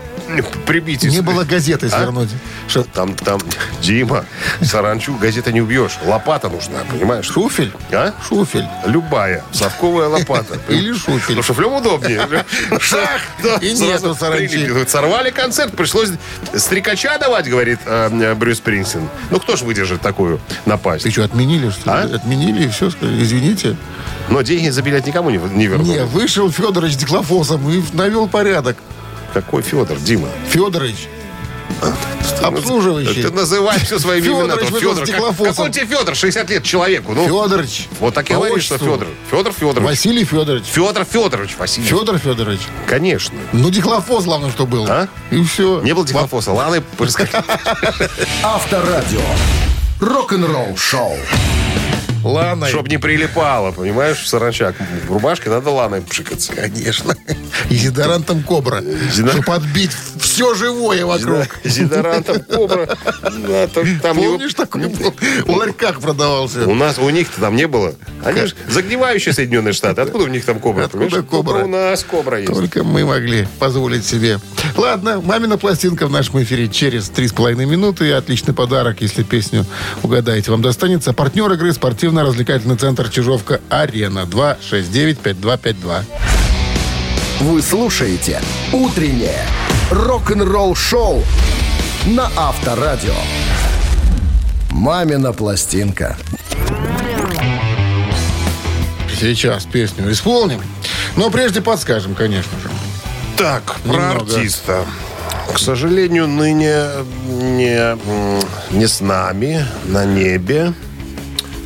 прибить. 0.66 1.04
Не 1.04 1.20
было 1.20 1.44
газеты 1.44 1.86
А? 1.86 1.90
свернуть. 1.90 2.30
Что, 2.68 2.82
Там, 2.82 3.14
там, 3.14 3.40
Дима, 3.80 4.24
саранчу 4.62 5.14
газетой 5.16 5.52
не 5.52 5.60
убьешь. 5.60 5.98
Лопата 6.04 6.48
нужна, 6.48 6.78
понимаешь? 6.90 7.26
шуфель? 7.26 7.72
А? 7.92 8.12
Шуфель. 8.26 8.66
Любая. 8.86 9.44
Совковая 9.52 10.08
лопата. 10.08 10.58
Или 10.68 10.92
шуфель. 10.94 11.36
Ну, 11.36 11.42
шуфлем 11.42 11.74
удобнее. 11.74 12.26
Шах! 12.80 13.20
да, 13.42 13.56
И 13.56 13.74
сразу 13.74 14.14
саранчи. 14.14 14.68
Сорвали 14.88 15.30
концерт, 15.30 15.76
пришлось 15.76 16.10
стрекача 16.54 17.18
давать, 17.18 17.48
говорит 17.48 17.78
э, 17.86 18.34
Брюс 18.34 18.60
Принсин. 18.60 19.08
Ну, 19.30 19.38
кто 19.38 19.56
ж 19.56 19.62
выдержит 19.62 20.00
такую 20.00 20.40
напасть? 20.64 21.04
Ты 21.04 21.10
что, 21.10 21.24
отменили, 21.24 21.70
что 21.70 21.90
ли? 21.90 22.12
А? 22.12 22.16
Отменили 22.16 22.64
и 22.64 22.68
все, 22.68 22.88
извините. 22.88 23.76
Но 24.28 24.42
деньги 24.42 24.68
за 24.70 24.82
билет 24.82 25.06
никому 25.06 25.30
не, 25.30 25.38
не 25.38 25.66
вернули. 25.66 25.98
Не, 25.98 26.04
вышел 26.04 26.50
Федорович 26.50 26.94
с 26.94 26.96
диклофосом 26.96 27.68
и 27.70 27.82
навел 27.92 28.28
порядок. 28.28 28.76
Какой 29.32 29.62
Федор, 29.62 29.98
Дима? 29.98 30.28
Федорович, 30.48 31.08
обслуживающий. 32.42 33.22
Ты 33.22 33.30
называй 33.30 33.78
все 33.80 33.98
своими 33.98 34.26
именами. 34.28 34.62
вышел 34.62 34.94
Федор, 34.94 35.06
как- 35.06 35.36
какой 35.36 35.70
тебе 35.70 35.86
Федор? 35.86 36.14
60 36.14 36.50
лет 36.50 36.62
человеку. 36.64 37.12
Ну, 37.12 37.24
Федорович. 37.26 37.88
вот 38.00 38.14
так 38.14 38.24
и 38.30 38.34
По 38.34 38.40
говоришь, 38.40 38.64
что. 38.64 38.78
Федор. 38.78 39.08
Федор 39.30 39.52
Федорович. 39.52 39.82
Василий 39.84 40.24
Федорович. 40.24 40.64
Федор 40.66 41.04
Федорович 41.04 41.50
Василий. 41.58 41.86
Федор 41.86 42.18
Федорович. 42.18 42.60
Конечно. 42.86 43.36
Ну, 43.52 43.70
диклофос, 43.70 44.24
главное, 44.24 44.50
что 44.50 44.66
был. 44.66 44.86
А? 44.88 45.08
И 45.30 45.42
все. 45.44 45.80
Не 45.82 45.92
было 45.94 46.06
диклофоса. 46.06 46.52
Ладно, 46.52 46.82
проскакал. 46.96 47.42
Авторадио. 48.42 49.20
Рок-н-ролл 50.00 50.76
шоу. 50.76 51.16
Лана. 52.26 52.68
Чтоб 52.68 52.88
не 52.88 52.98
прилипало, 52.98 53.72
понимаешь, 53.72 54.26
саранчак. 54.28 54.74
В 55.08 55.12
рубашке 55.12 55.50
надо 55.50 55.70
ланой 55.70 56.02
пшикаться. 56.02 56.52
Конечно. 56.54 57.14
И 57.70 57.76
дезодорантом 57.78 58.42
кобра. 58.42 58.80
Зина- 59.12 59.32
Чтобы 59.32 59.54
отбить 59.54 59.92
все 60.20 60.54
живое 60.54 61.04
вокруг. 61.06 61.46
Зидорантом 61.64 62.40
кобра. 62.40 62.88
Да, 63.48 63.66
там 63.68 64.18
его- 64.18 64.32
Помнишь, 64.36 64.54
такой 64.54 64.86
был? 64.88 65.14
В 65.46 65.50
ларьках 65.56 66.00
продавался. 66.00 66.66
У 66.66 66.74
нас, 66.74 66.98
у 66.98 67.08
них-то 67.10 67.40
там 67.40 67.56
не 67.56 67.66
было. 67.66 67.94
Они 68.24 68.46
же 68.46 68.54
загнивающие 68.68 69.32
Соединенные 69.32 69.72
Штаты. 69.72 70.00
Откуда 70.02 70.24
у 70.24 70.28
них 70.28 70.44
там 70.44 70.58
кобра? 70.60 70.84
Откуда 70.84 71.04
понимаешь? 71.06 71.26
кобра? 71.30 71.64
У 71.64 71.68
нас 71.68 72.04
кобра 72.04 72.40
есть. 72.40 72.52
Только 72.52 72.84
мы 72.84 73.04
могли 73.04 73.46
позволить 73.58 74.04
себе. 74.04 74.38
Ладно, 74.76 75.20
мамина 75.20 75.56
пластинка 75.58 76.06
в 76.06 76.10
нашем 76.10 76.42
эфире 76.42 76.68
через 76.68 77.08
3,5 77.10 77.66
минуты. 77.66 78.12
Отличный 78.12 78.54
подарок, 78.54 79.00
если 79.00 79.22
песню 79.22 79.64
угадаете, 80.02 80.50
вам 80.50 80.62
достанется. 80.62 81.12
Партнер 81.12 81.50
игры 81.52 81.72
спортивно-развлекательный 82.16 82.76
центр 82.76 83.08
Чижовка-Арена. 83.10 84.20
269-5252. 84.20 86.02
Вы 87.40 87.60
слушаете 87.60 88.40
«Утреннее 88.72 89.42
рок-н-ролл-шоу» 89.90 91.22
на 92.06 92.30
Авторадио. 92.36 93.12
«Мамина 94.70 95.34
пластинка». 95.34 96.16
Сейчас 99.20 99.66
песню 99.66 100.10
исполним. 100.10 100.62
Но 101.16 101.30
прежде 101.30 101.60
подскажем, 101.60 102.14
конечно 102.14 102.58
же. 102.62 102.70
Так, 103.36 103.76
про 103.84 103.92
Немного. 103.92 104.36
артиста. 104.36 104.86
К 105.52 105.58
сожалению, 105.58 106.28
ныне 106.28 106.82
не, 107.28 107.96
не 108.74 108.86
с 108.86 109.00
нами, 109.00 109.66
на 109.84 110.06
небе. 110.06 110.72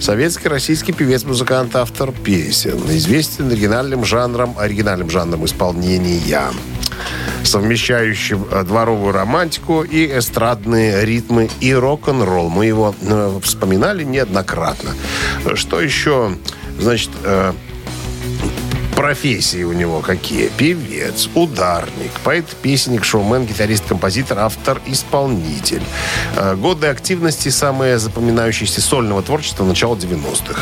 Советский 0.00 0.48
российский 0.48 0.92
певец, 0.92 1.24
музыкант, 1.24 1.76
автор 1.76 2.10
песен. 2.10 2.78
Известен 2.88 3.50
оригинальным 3.50 4.06
жанром, 4.06 4.58
оригинальным 4.58 5.10
жанром 5.10 5.44
исполнения, 5.44 6.52
совмещающим 7.44 8.46
э, 8.50 8.64
дворовую 8.64 9.12
романтику 9.12 9.82
и 9.82 10.06
эстрадные 10.06 11.04
ритмы 11.04 11.50
и 11.60 11.74
рок-н-ролл. 11.74 12.48
Мы 12.48 12.64
его 12.64 12.94
э, 13.02 13.40
вспоминали 13.42 14.02
неоднократно. 14.02 14.92
Что 15.54 15.82
еще? 15.82 16.34
Значит, 16.78 17.10
э, 17.22 17.52
профессии 19.00 19.62
у 19.62 19.72
него 19.72 20.00
какие? 20.00 20.48
Певец, 20.48 21.30
ударник, 21.34 22.10
поэт-песенник, 22.22 23.02
шоумен, 23.02 23.46
гитарист, 23.46 23.84
композитор, 23.88 24.40
автор, 24.40 24.78
исполнитель. 24.84 25.80
Э, 26.36 26.54
Годы 26.54 26.88
активности 26.88 27.48
самые 27.48 27.98
запоминающиеся 27.98 28.82
сольного 28.82 29.22
творчества 29.22 29.64
начала 29.64 29.94
90-х. 29.96 30.60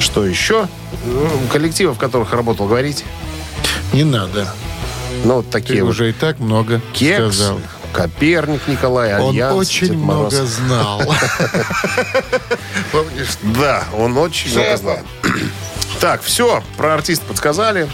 Что 0.00 0.24
еще? 0.24 0.68
Ну, 1.04 1.28
Коллективы, 1.52 1.92
в 1.92 1.98
которых 1.98 2.32
работал, 2.32 2.66
говорить? 2.66 3.04
Не 3.92 4.04
надо. 4.04 4.48
Ну, 5.26 5.34
вот 5.34 5.46
Ты 5.46 5.52
такие 5.52 5.84
вот. 5.84 5.90
уже 5.90 6.08
и 6.08 6.12
так 6.14 6.38
много 6.38 6.80
Кекс, 6.94 7.36
сказал. 7.36 7.60
Коперник 7.92 8.66
Николай, 8.68 9.20
Он 9.20 9.32
Альянс, 9.34 9.54
очень 9.54 9.88
Дед 9.88 9.96
Мороз. 9.96 10.32
много 10.32 10.46
знал. 10.46 11.02
Помнишь? 12.92 13.28
Да, 13.42 13.84
он 13.98 14.16
очень 14.16 14.50
много 14.54 14.76
знал. 14.78 14.98
Так, 16.00 16.22
все, 16.22 16.62
про 16.76 16.94
артиста 16.94 17.26
подсказали. 17.26 17.88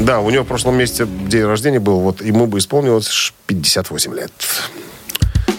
Да, 0.00 0.20
у 0.20 0.30
него 0.30 0.44
в 0.44 0.46
прошлом 0.48 0.76
месяце 0.76 1.06
день 1.06 1.44
рождения 1.44 1.80
был, 1.80 2.00
вот 2.00 2.20
ему 2.20 2.46
бы 2.46 2.58
исполнилось 2.58 3.08
ш- 3.08 3.32
58 3.46 4.14
лет. 4.14 4.32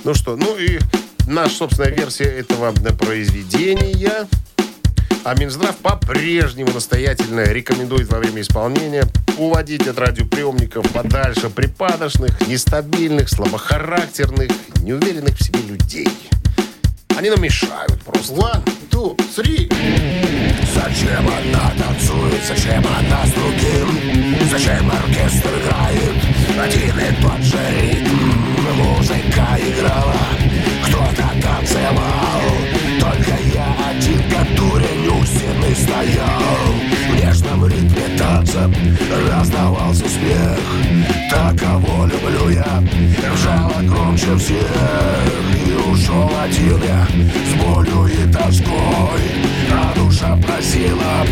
Ну 0.03 0.13
что, 0.13 0.35
ну 0.35 0.57
и 0.57 0.79
наша 1.25 1.55
собственная 1.55 1.91
версия 1.91 2.25
этого 2.25 2.71
произведения. 2.73 4.27
А 5.23 5.33
Минздрав 5.35 5.75
по-прежнему 5.77 6.71
настоятельно 6.71 7.41
рекомендует 7.41 8.09
во 8.09 8.19
время 8.19 8.41
исполнения 8.41 9.03
уводить 9.37 9.87
от 9.87 9.97
радиоприемников 9.99 10.89
подальше 10.91 11.49
припадочных, 11.49 12.47
нестабильных, 12.47 13.27
слабохарактерных, 13.29 14.49
неуверенных 14.81 15.37
в 15.37 15.43
себе 15.43 15.59
людей. 15.61 16.09
Они 17.17 17.31
нам 17.31 17.41
мешают 17.41 17.99
просто. 18.03 18.31
One, 18.33 18.63
two, 18.91 19.17
three. 19.35 19.67
Зачем 20.71 21.27
одна 21.27 21.71
танцует, 21.75 22.43
зачем 22.47 22.77
одна 22.77 23.25
с 23.25 23.31
другим? 23.31 24.47
Зачем 24.51 24.87
оркестр 24.91 25.49
играет 25.57 26.13
один 26.63 26.99
и 26.99 27.21
тот 27.21 27.41
же 27.41 27.57
ритм? 27.81 28.37
Музыка 28.75 29.57
играла, 29.57 30.13
кто-то 30.85 31.27
танцевал 31.41 32.41
Только 32.99 33.35
я 33.51 33.75
один, 33.89 34.21
как 34.29 34.55
дурень 34.55 35.07
у 35.07 35.25
стены 35.25 35.73
стоял 35.73 36.75
В 37.09 37.15
нежном 37.15 37.65
ритме 37.65 38.15
танца 38.15 38.71
раздавался 39.27 40.07
смех 40.07 40.59
Так, 41.31 41.57
кого 41.57 42.05
люблю 42.05 42.49
я, 42.49 42.83
ржала 43.33 43.81
громче 43.81 44.35
всех 44.35 45.06
ушел 45.97 46.29
один 46.43 46.81
я 46.83 47.07
с 47.07 47.63
болью 47.63 48.07
и 48.07 48.31
тоской. 48.31 49.23
А 49.71 49.93
душа 49.95 50.37
просила, 50.37 51.25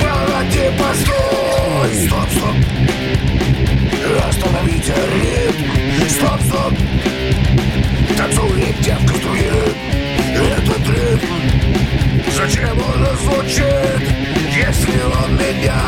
погоди, 0.00 0.70
постой! 0.78 1.90
Стоп, 2.06 2.28
стоп, 2.30 2.56
остановите 4.28 4.94
ритм. 5.14 6.08
Стоп, 6.08 6.40
стоп, 6.42 6.74
танцует 8.16 8.80
девка, 8.80 9.14
струит 9.14 9.76
Этот 10.34 10.88
ритм, 10.88 11.34
зачем 12.36 12.76
он 12.78 13.06
звучит 13.16 14.02
Если 14.54 15.00
он 15.24 15.36
меня 15.36 15.80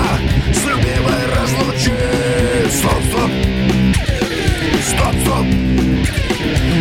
с 0.53 0.65
любимой 0.65 1.25
разлучит? 1.37 2.73
Стоп, 2.73 3.03
стоп, 3.11 3.31
стоп, 4.83 5.15
стоп. 5.23 5.47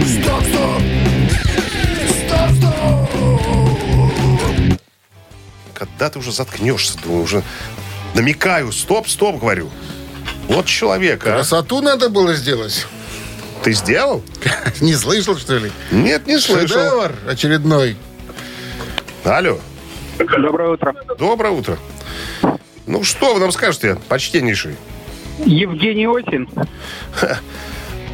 Стоп, 0.07 0.43
стоп. 0.43 0.60
Когда 6.01 6.13
ты 6.13 6.17
уже 6.17 6.31
заткнешься, 6.31 6.97
думаю, 7.03 7.21
уже 7.21 7.43
намекаю, 8.15 8.71
стоп, 8.71 9.07
стоп, 9.07 9.39
говорю. 9.39 9.69
Вот 10.47 10.65
человек, 10.65 11.21
а. 11.27 11.33
Красоту 11.35 11.79
надо 11.79 12.09
было 12.09 12.33
сделать. 12.33 12.87
Ты 13.63 13.73
сделал? 13.73 14.23
Не 14.81 14.95
слышал, 14.95 15.37
что 15.37 15.57
ли? 15.59 15.71
Нет, 15.91 16.25
не 16.25 16.39
слышал. 16.39 16.67
Шедевр 16.79 17.11
очередной. 17.29 17.97
Алло, 19.23 19.59
Доброе 20.17 20.69
утро. 20.69 20.95
доброе 21.19 21.51
утро. 21.51 21.77
Ну, 22.87 23.03
что 23.03 23.35
вы 23.35 23.39
нам 23.39 23.51
скажете, 23.51 23.99
почтеннейший? 24.09 24.77
Евгений 25.45 26.07
Осин. 26.07 26.49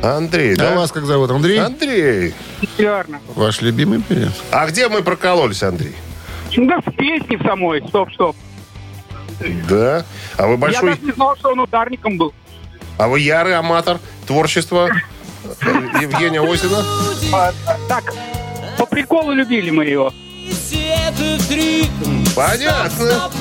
Андрей, 0.03 0.55
А 0.55 0.57
да? 0.57 0.75
вас 0.75 0.91
как 0.91 1.05
зовут? 1.05 1.31
Андрей? 1.31 1.59
Андрей. 1.61 2.33
Верно. 2.77 3.21
Ваш 3.33 3.61
любимый 3.61 4.01
певец? 4.01 4.33
А 4.51 4.67
где 4.67 4.89
мы 4.89 5.03
прокололись, 5.03 5.63
Андрей? 5.63 5.95
Да 6.55 6.79
в 6.81 6.95
песне 6.95 7.37
в 7.37 7.43
самой. 7.43 7.83
Стоп, 7.87 8.11
стоп. 8.13 8.35
Да. 9.69 10.05
А 10.37 10.47
вы 10.47 10.53
Я 10.53 10.57
большой... 10.57 10.89
даже 10.89 11.01
не 11.05 11.11
знал, 11.11 11.35
что 11.35 11.51
он 11.51 11.59
ударником 11.59 12.17
был. 12.17 12.33
А 12.97 13.07
вы 13.07 13.19
ярый 13.19 13.55
аматор 13.55 13.99
творчества 14.25 14.89
э, 14.89 15.47
Евгения 16.01 16.41
Осина? 16.41 16.83
А, 17.33 17.53
так, 17.87 18.13
по 18.77 18.85
приколу 18.85 19.33
любили 19.33 19.69
мы 19.69 19.85
его. 19.85 20.11
Понятно. 22.35 23.31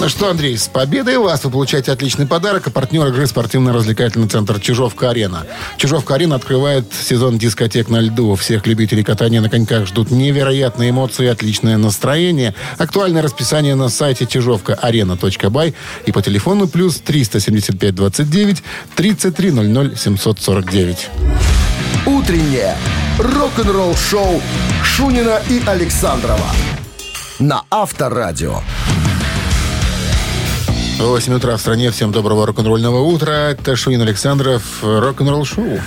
Ну 0.00 0.08
что, 0.08 0.30
Андрей, 0.30 0.56
с 0.56 0.66
победой 0.66 1.18
вас 1.18 1.44
вы 1.44 1.50
получаете 1.50 1.92
отличный 1.92 2.26
подарок. 2.26 2.66
А 2.66 2.70
партнер 2.70 3.06
игры 3.06 3.26
спортивно-развлекательный 3.26 4.26
центр 4.26 4.58
«Чижовка-арена». 4.58 5.46
«Чижовка-арена» 5.76 6.36
открывает 6.36 6.86
сезон 6.92 7.38
дискотек 7.38 7.90
на 7.90 8.00
льду. 8.00 8.34
Всех 8.34 8.66
любителей 8.66 9.04
катания 9.04 9.40
на 9.40 9.50
коньках 9.50 9.86
ждут 9.86 10.10
невероятные 10.10 10.90
эмоции 10.90 11.26
и 11.26 11.28
отличное 11.28 11.76
настроение. 11.76 12.54
Актуальное 12.78 13.22
расписание 13.22 13.74
на 13.74 13.90
сайте 13.90 14.26
чижовка-арена.бай 14.26 15.74
и 16.06 16.10
по 16.10 16.22
телефону 16.22 16.68
плюс 16.68 16.96
375 16.96 17.94
29 17.94 18.62
33 18.96 19.50
00 19.50 19.96
749. 19.96 21.08
Утреннее 22.06 22.76
рок-н-ролл-шоу 23.18 24.40
Шунина 24.82 25.40
и 25.48 25.62
Александрова 25.66 26.46
на 27.42 27.64
Авторадио. 27.70 28.60
8 30.98 31.34
утра 31.34 31.56
в 31.56 31.60
стране. 31.60 31.90
Всем 31.90 32.12
доброго 32.12 32.46
рок-н-ролльного 32.46 33.00
утра. 33.00 33.50
Это 33.50 33.74
Шунин 33.74 34.02
Александров. 34.02 34.62
Рок-н-ролл 34.82 35.44
шоу. 35.44 35.80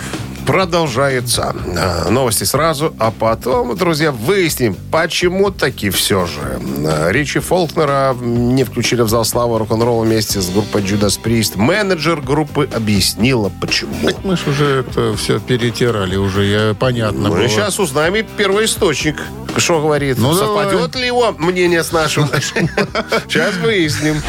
Продолжается. 0.46 1.56
А, 1.78 2.10
Новости 2.10 2.44
сразу, 2.44 2.94
а 3.00 3.12
потом, 3.12 3.76
друзья, 3.76 4.12
выясним, 4.12 4.76
почему 4.92 5.52
таки 5.52 5.90
все 5.90 6.26
же 6.26 6.60
а, 6.88 7.10
Ричи 7.12 7.40
Фолкнера 7.40 8.16
не 8.22 8.64
включили 8.64 9.02
в 9.02 9.10
зал 9.10 9.26
славы 9.26 9.60
рок-н-ролла 9.60 10.04
вместе 10.04 10.42
с 10.42 10.50
группой 10.50 10.82
Judas 10.82 11.20
Priest. 11.22 11.58
Менеджер 11.58 12.22
группы 12.22 12.70
объяснила, 12.74 13.52
почему. 13.62 13.94
Мы 14.24 14.38
же 14.38 14.50
уже 14.50 14.66
это 14.88 15.16
все 15.18 15.40
перетирали 15.40 16.16
уже, 16.16 16.46
я, 16.46 16.74
понятно 16.74 17.30
Ну 17.30 17.36
было. 17.36 17.48
сейчас 17.48 17.80
узнаем 17.80 18.16
и 18.16 18.22
первоисточник. 18.24 19.18
Что 19.58 19.82
говорит? 19.82 20.18
Ну, 20.18 20.34
Совпадет 20.34 20.96
ли 20.96 21.08
его 21.08 21.32
мнение 21.38 21.84
с 21.84 21.92
нашим? 21.92 22.28
Сейчас 23.30 23.56
выясним. 23.56 24.22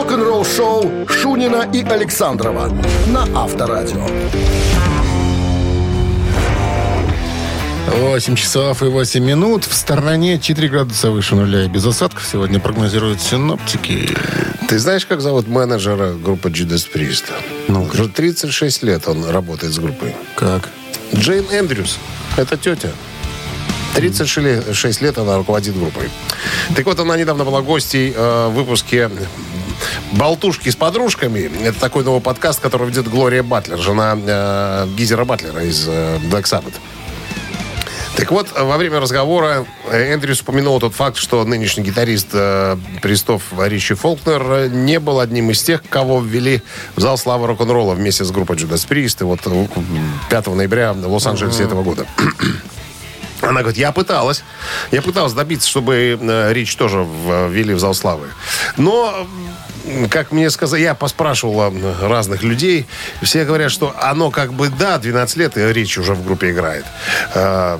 Рок-н-ролл-шоу 0.00 1.06
Шунина 1.10 1.68
и 1.74 1.82
Александрова 1.84 2.72
на 3.08 3.28
Авторадио. 3.38 4.06
8 7.98 8.34
часов 8.34 8.82
и 8.82 8.86
8 8.86 9.22
минут. 9.22 9.64
В 9.64 9.74
стороне 9.74 10.38
4 10.40 10.68
градуса 10.68 11.10
выше 11.10 11.34
нуля 11.34 11.64
и 11.64 11.68
без 11.68 11.84
осадков 11.84 12.26
сегодня 12.26 12.58
прогнозируют 12.58 13.20
синоптики. 13.20 14.08
Ты 14.68 14.78
знаешь, 14.78 15.04
как 15.04 15.20
зовут 15.20 15.48
менеджера 15.48 16.14
группы 16.14 16.48
Judas 16.48 16.88
Priest? 16.90 17.24
Ну, 17.68 17.82
Уже 17.82 18.08
36 18.08 18.82
лет 18.82 19.06
он 19.06 19.28
работает 19.28 19.74
с 19.74 19.78
группой. 19.78 20.16
Как? 20.34 20.70
Джейн 21.14 21.44
Эндрюс. 21.52 21.98
Это 22.38 22.56
тетя. 22.56 22.88
36 23.96 25.02
лет 25.02 25.18
она 25.18 25.36
руководит 25.36 25.76
группой. 25.76 26.08
Так 26.74 26.86
вот, 26.86 26.98
она 27.00 27.18
недавно 27.18 27.44
была 27.44 27.60
гостей 27.60 28.14
э, 28.16 28.48
в 28.48 28.54
выпуске 28.54 29.10
«Болтушки 30.12 30.68
с 30.68 30.76
подружками». 30.76 31.50
Это 31.64 31.78
такой 31.78 32.04
новый 32.04 32.20
подкаст, 32.20 32.60
который 32.60 32.88
ведет 32.88 33.08
Глория 33.08 33.42
Батлер, 33.42 33.78
жена 33.78 34.16
э, 34.16 34.86
Гизера 34.96 35.24
Батлера 35.24 35.62
из 35.64 35.86
э, 35.88 36.18
Black 36.30 36.44
Sabbath. 36.44 36.74
Так 38.20 38.32
вот, 38.32 38.48
во 38.52 38.76
время 38.76 39.00
разговора 39.00 39.64
э, 39.90 40.12
Эндрюс 40.12 40.42
упомянул 40.42 40.78
тот 40.78 40.94
факт, 40.94 41.16
что 41.16 41.42
нынешний 41.44 41.82
гитарист 41.82 42.28
э, 42.32 42.76
Престов 43.00 43.44
Ричи 43.58 43.94
Фолкнер 43.94 44.42
э, 44.42 44.68
не 44.68 45.00
был 45.00 45.20
одним 45.20 45.50
из 45.50 45.62
тех, 45.62 45.82
кого 45.88 46.20
ввели 46.20 46.62
в 46.96 47.00
зал 47.00 47.16
славы 47.16 47.46
рок-н-ролла 47.46 47.94
вместе 47.94 48.24
с 48.24 48.30
группой 48.30 48.56
Judas 48.56 48.86
Priest. 48.86 49.18
И 49.20 49.24
вот 49.24 49.40
э, 49.46 49.66
5 50.28 50.46
ноября 50.48 50.92
в 50.92 51.10
Лос-Анджелесе 51.10 51.62
этого 51.64 51.82
года. 51.82 52.06
Она 53.40 53.60
говорит, 53.60 53.78
я 53.78 53.90
пыталась. 53.90 54.44
Я 54.90 55.00
пыталась 55.00 55.32
добиться, 55.32 55.66
чтобы 55.68 56.18
э, 56.20 56.52
Рич 56.52 56.76
тоже 56.76 57.06
ввели 57.48 57.72
в 57.72 57.78
зал 57.78 57.94
славы. 57.94 58.26
Но, 58.76 59.26
как 60.10 60.32
мне 60.32 60.50
сказали, 60.50 60.82
я 60.82 60.94
поспрашивал 60.94 61.72
разных 62.02 62.42
людей. 62.42 62.86
Все 63.22 63.44
говорят, 63.44 63.70
что 63.70 63.94
оно 64.00 64.30
как 64.30 64.52
бы, 64.52 64.68
да, 64.68 64.98
12 64.98 65.36
лет, 65.36 65.56
и 65.56 65.72
Рич 65.72 65.98
уже 65.98 66.14
в 66.14 66.24
группе 66.24 66.50
играет. 66.50 66.84
Э, 67.34 67.78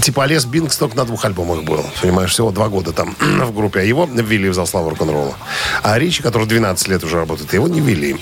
Типа 0.00 0.24
Лес 0.24 0.46
Бинкс 0.46 0.78
только 0.78 0.96
на 0.96 1.04
двух 1.04 1.24
альбомах 1.24 1.64
был. 1.64 1.84
Понимаешь, 2.00 2.30
всего 2.30 2.50
два 2.50 2.68
года 2.68 2.92
там 2.92 3.14
в 3.20 3.54
группе. 3.54 3.80
А 3.80 3.82
его 3.82 4.06
ввели 4.10 4.48
в 4.48 4.54
зал 4.54 4.66
славы 4.66 4.90
рок-н-ролла. 4.90 5.34
А 5.82 5.98
Ричи, 5.98 6.22
который 6.22 6.46
12 6.46 6.88
лет 6.88 7.04
уже 7.04 7.16
работает, 7.16 7.52
его 7.52 7.68
не 7.68 7.80
ввели. 7.80 8.16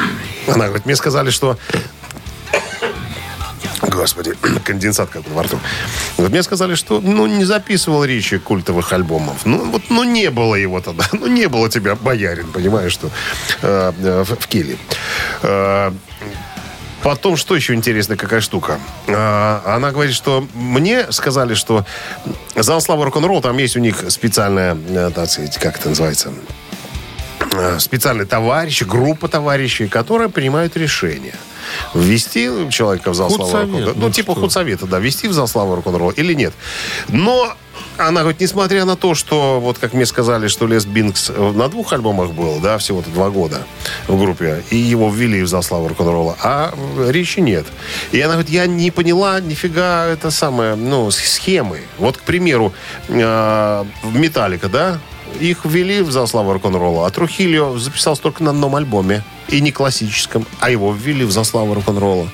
Она 0.48 0.66
говорит, 0.66 0.86
мне 0.86 0.96
сказали, 0.96 1.30
что 1.30 1.56
Господи, 4.00 4.34
конденсат 4.64 5.10
как 5.10 5.28
во 5.28 5.42
рту. 5.42 5.58
Вот 6.16 6.30
мне 6.30 6.42
сказали, 6.42 6.74
что 6.74 7.02
ну, 7.02 7.26
не 7.26 7.44
записывал 7.44 8.02
Ричи 8.02 8.38
культовых 8.38 8.94
альбомов. 8.94 9.44
Ну, 9.44 9.70
вот, 9.70 9.82
ну, 9.90 10.04
не 10.04 10.30
было 10.30 10.54
его 10.54 10.80
тогда. 10.80 11.04
Ну, 11.12 11.26
не 11.26 11.48
было 11.48 11.68
тебя, 11.68 11.96
боярин, 11.96 12.50
понимаешь, 12.50 12.92
что 12.92 13.10
э, 13.60 13.92
э, 14.02 14.24
в, 14.24 14.36
в 14.36 14.46
Киле. 14.46 14.78
Э, 15.42 15.92
Потом, 17.02 17.36
что 17.36 17.56
еще 17.56 17.74
интересная 17.74 18.16
какая 18.16 18.40
штука? 18.40 18.78
А, 19.08 19.62
Она 19.76 19.90
говорит, 19.90 20.14
что 20.14 20.46
мне 20.54 21.10
сказали, 21.12 21.54
что 21.54 21.86
зал 22.56 22.80
славы 22.80 23.04
рок-н-ролл, 23.04 23.40
там 23.40 23.56
есть 23.58 23.76
у 23.76 23.80
них 23.80 24.04
специальная, 24.08 24.76
э, 24.88 25.10
так 25.14 25.30
сказать, 25.30 25.58
как 25.58 25.78
это 25.78 25.88
называется, 25.90 26.32
э, 27.52 27.78
специальные 27.78 28.26
товарищи, 28.26 28.84
группа 28.84 29.28
товарищей, 29.28 29.88
которые 29.88 30.28
принимают 30.28 30.76
решения. 30.76 31.34
Ввести 31.94 32.48
человека 32.70 33.10
в 33.10 33.14
зал 33.14 33.30
славы 33.30 33.44
Худсовет, 33.44 33.66
рок-н-ролла. 33.66 33.94
ну 33.96 34.06
Ну, 34.06 34.12
типа 34.12 34.32
что? 34.32 34.40
худсовета, 34.42 34.86
да, 34.86 34.98
ввести 34.98 35.28
в 35.28 35.32
зал 35.32 35.48
славы 35.48 35.76
рок-н-ролла 35.76 36.12
или 36.12 36.34
нет. 36.34 36.52
Но 37.08 37.54
она 37.96 38.20
говорит, 38.20 38.40
несмотря 38.40 38.84
на 38.84 38.96
то, 38.96 39.14
что, 39.14 39.60
вот 39.60 39.78
как 39.78 39.92
мне 39.92 40.06
сказали, 40.06 40.48
что 40.48 40.66
Лес 40.66 40.84
Бинкс 40.84 41.30
на 41.30 41.68
двух 41.68 41.92
альбомах 41.92 42.30
был, 42.32 42.58
да, 42.60 42.78
всего-то 42.78 43.10
два 43.10 43.30
года 43.30 43.62
в 44.08 44.18
группе, 44.18 44.62
и 44.70 44.76
его 44.76 45.10
ввели 45.10 45.42
в 45.42 45.48
зал 45.48 45.62
славы 45.62 45.88
рок-н-ролла, 45.88 46.36
а 46.42 46.74
Ричи 47.08 47.40
нет. 47.40 47.66
И 48.12 48.20
она 48.20 48.34
говорит, 48.34 48.50
я 48.50 48.66
не 48.66 48.90
поняла 48.90 49.40
нифига 49.40 50.06
это 50.06 50.30
самое, 50.30 50.74
ну, 50.76 51.10
схемы. 51.10 51.82
Вот, 51.98 52.16
к 52.16 52.22
примеру, 52.22 52.72
э, 53.08 53.84
Металлика, 54.04 54.68
да, 54.68 54.98
их 55.38 55.64
ввели 55.64 56.02
в 56.02 56.10
зал 56.10 56.26
славы 56.26 56.54
рок-н-ролла, 56.54 57.06
а 57.06 57.10
Трухильо 57.10 57.78
записался 57.78 58.22
только 58.22 58.42
на 58.42 58.50
одном 58.50 58.76
альбоме. 58.76 59.22
И 59.48 59.60
не 59.60 59.72
классическом, 59.72 60.46
а 60.60 60.70
его 60.70 60.92
ввели 60.92 61.24
в 61.24 61.32
зал 61.32 61.44
славы 61.44 61.74
рок-н-ролла. 61.74 62.28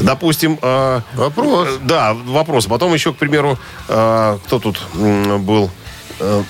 Допустим... 0.00 0.58
э, 0.62 1.00
Вопрос. 1.14 1.68
э, 1.68 1.78
Да, 1.82 2.14
вопрос. 2.14 2.66
Потом 2.66 2.94
еще, 2.94 3.12
к 3.12 3.16
примеру, 3.16 3.58
э, 3.88 4.38
кто 4.46 4.58
тут 4.58 4.80
м, 4.94 5.42
был? 5.44 5.70
Э, 6.20 6.42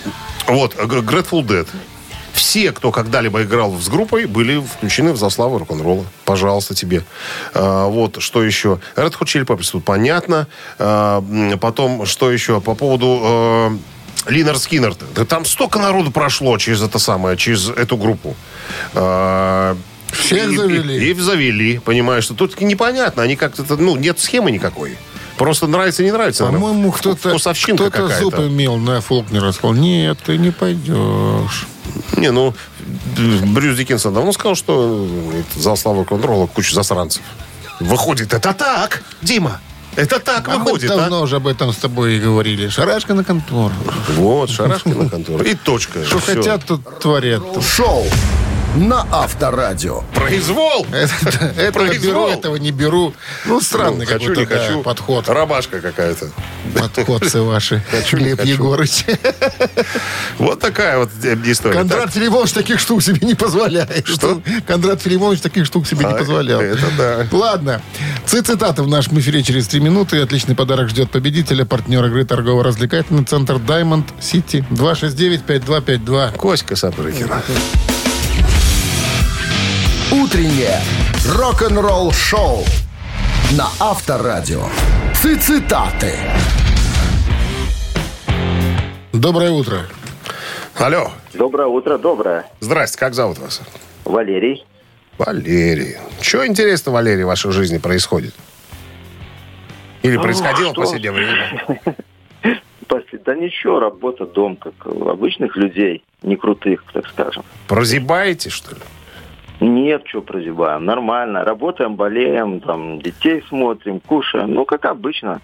вот, 0.46 0.74
Grateful 0.76 1.42
Dead. 1.44 1.66
Все, 2.32 2.72
кто 2.72 2.90
когда-либо 2.90 3.42
играл 3.44 3.76
с 3.78 3.88
группой, 3.88 4.26
были 4.26 4.60
включены 4.60 5.12
в 5.12 5.16
заславу 5.16 5.58
рок-н-ролла. 5.58 6.04
Пожалуйста, 6.24 6.74
тебе. 6.74 7.04
А, 7.54 7.86
вот, 7.86 8.20
что 8.20 8.42
еще? 8.42 8.80
Red 8.96 9.12
Hot 9.18 9.26
Chili 9.26 9.44
Peppers, 9.46 9.70
тут 9.70 9.84
понятно. 9.84 10.48
А, 10.78 11.24
потом, 11.60 12.06
что 12.06 12.30
еще? 12.32 12.60
По 12.60 12.74
поводу... 12.74 13.20
э, 13.22 13.70
Линар 14.26 14.58
Скиннер. 14.58 14.94
Да 15.14 15.24
там 15.24 15.44
столько 15.44 15.78
народу 15.78 16.10
прошло 16.10 16.56
через 16.58 16.82
это 16.82 16.98
самое, 16.98 17.36
через 17.36 17.68
эту 17.68 17.96
группу. 17.96 18.34
А, 18.94 19.76
Всех 20.12 20.50
и- 20.50 20.56
завели. 20.56 21.06
И, 21.06 21.10
и 21.10 21.14
завели, 21.14 21.78
понимаешь, 21.78 22.24
что 22.24 22.34
тут 22.34 22.60
непонятно. 22.60 23.22
Они 23.22 23.36
как-то, 23.36 23.64
ну, 23.76 23.96
нет 23.96 24.20
схемы 24.20 24.50
никакой. 24.50 24.96
Просто 25.36 25.66
нравится, 25.66 26.04
не 26.04 26.12
нравится. 26.12 26.44
наверное. 26.44 26.60
По-моему, 26.68 26.92
кто-то 26.92 27.28
кто 27.28 27.38
зуб 28.20 28.34
имел 28.38 28.76
на 28.76 29.00
Фолкнера. 29.00 29.50
Сказал, 29.52 29.74
нет, 29.74 30.18
ты 30.24 30.38
не 30.38 30.50
пойдешь. 30.52 31.66
Не, 32.16 32.30
ну, 32.30 32.54
Брюс 33.16 33.76
Диккенсон 33.76 34.14
давно 34.14 34.32
сказал, 34.32 34.54
что 34.54 35.08
это 35.32 35.60
зал 35.60 35.76
славы 35.76 36.00
рок-н-ролла 36.00 36.46
куча 36.46 36.74
засранцев. 36.74 37.22
Выходит, 37.80 38.32
это 38.32 38.52
так, 38.52 39.02
Дима. 39.22 39.60
Это 39.96 40.18
так 40.18 40.48
А 40.48 40.58
мы 40.58 40.64
выходит, 40.64 40.90
а? 40.90 40.96
давно 40.96 41.22
уже 41.22 41.36
об 41.36 41.46
этом 41.46 41.72
с 41.72 41.76
тобой 41.76 42.16
и 42.16 42.20
говорили. 42.20 42.68
Шарашка 42.68 43.14
на 43.14 43.24
контору. 43.24 43.74
Вот, 44.16 44.50
Шарашкина 44.50 45.08
контора. 45.08 45.44
И 45.44 45.54
точка. 45.54 46.04
Что 46.04 46.20
хотят, 46.20 46.64
тут 46.64 46.98
творят. 47.00 47.42
Шоу 47.62 48.04
на 48.74 49.06
Авторадио. 49.12 50.02
Произвол. 50.14 50.86
Это, 50.92 51.84
беру, 52.00 52.28
этого 52.28 52.56
не 52.56 52.72
беру. 52.72 53.14
Ну, 53.46 53.60
странный 53.60 54.06
Ну, 54.06 54.18
какой-то 54.18 54.46
хочу. 54.46 54.82
подход. 54.82 55.28
Рабашка 55.28 55.80
какая-то. 55.80 56.30
Подходцы 56.78 57.40
ваши, 57.42 57.82
Хочу, 57.90 58.16
Глеб. 58.16 58.42
Егорыч. 58.44 59.04
Вот 60.38 60.58
такая 60.58 60.98
вот 60.98 61.10
история. 61.44 61.74
Кондрат 61.78 62.12
Филимонович 62.12 62.52
таких 62.52 62.80
штук 62.80 63.02
себе 63.02 63.24
не 63.26 63.34
позволяет. 63.34 64.06
Что? 64.06 64.40
Кондрат 64.66 65.00
Филимонович 65.00 65.40
таких 65.40 65.66
штук 65.66 65.86
себе 65.86 66.04
не 66.06 66.12
А, 66.12 66.16
позволял. 66.16 66.60
это 66.60 66.86
да. 66.98 67.26
Ладно. 67.30 67.80
Цитаты 68.26 68.82
в 68.82 68.88
нашем 68.88 69.20
эфире 69.20 69.42
через 69.42 69.68
три 69.68 69.80
минуты. 69.80 70.20
Отличный 70.20 70.56
подарок 70.56 70.88
ждет 70.88 71.10
победителя, 71.10 71.64
партнера 71.64 72.08
игры 72.08 72.24
торгово-развлекательный 72.24 73.24
центр 73.24 73.54
Diamond 73.54 74.04
City. 74.20 74.64
269-5252. 74.70 76.30
Так. 76.32 76.36
Коська 76.40 76.74
Сапрыкина. 76.76 77.42
Утреннее 80.12 80.80
рок-н-ролл-шоу 81.26 82.64
на 83.56 83.68
Авторадио. 83.80 84.62
Цитаты. 85.14 86.12
Доброе 89.12 89.50
утро. 89.50 89.86
Алло. 90.78 91.10
Доброе 91.32 91.68
утро, 91.68 91.96
доброе. 91.96 92.44
Здрасте, 92.60 92.98
как 92.98 93.14
зовут 93.14 93.38
вас? 93.38 93.62
Валерий. 94.04 94.64
Валерий. 95.16 95.96
Что 96.20 96.46
интересно, 96.46 96.92
Валерий, 96.92 97.24
в 97.24 97.28
вашей 97.28 97.50
жизни 97.52 97.78
происходит? 97.78 98.34
Или 100.02 100.18
происходило 100.18 100.68
в 100.68 100.72
что? 100.72 100.82
последнее 100.82 101.12
время? 101.12 101.80
Да 103.24 103.34
ничего, 103.34 103.80
работа, 103.80 104.26
дом, 104.26 104.56
как 104.56 104.74
у 104.84 105.08
обычных 105.08 105.56
людей, 105.56 106.04
не 106.22 106.36
крутых, 106.36 106.84
так 106.92 107.06
скажем. 107.08 107.42
Прозябаете, 107.68 108.50
что 108.50 108.74
ли? 108.74 108.80
Нет, 109.84 110.02
что 110.08 110.22
прозябаем, 110.22 110.86
нормально. 110.86 111.44
Работаем, 111.44 111.94
болеем, 111.94 112.60
там, 112.60 113.02
детей 113.02 113.44
смотрим, 113.50 114.00
кушаем. 114.00 114.54
Ну, 114.54 114.64
как 114.64 114.86
обычно. 114.86 115.42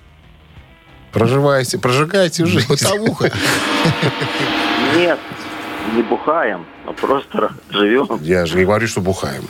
Проживаете, 1.12 1.78
прожигаете 1.78 2.46
жизнь. 2.46 2.66
Бытовуха. 2.66 3.30
Нет, 4.96 5.18
не 5.94 6.02
бухаем, 6.02 6.64
а 6.86 6.92
просто 6.92 7.52
живем. 7.70 8.08
Я 8.22 8.46
же 8.46 8.56
не 8.56 8.64
говорю, 8.64 8.86
что 8.88 9.02
бухаем. 9.02 9.44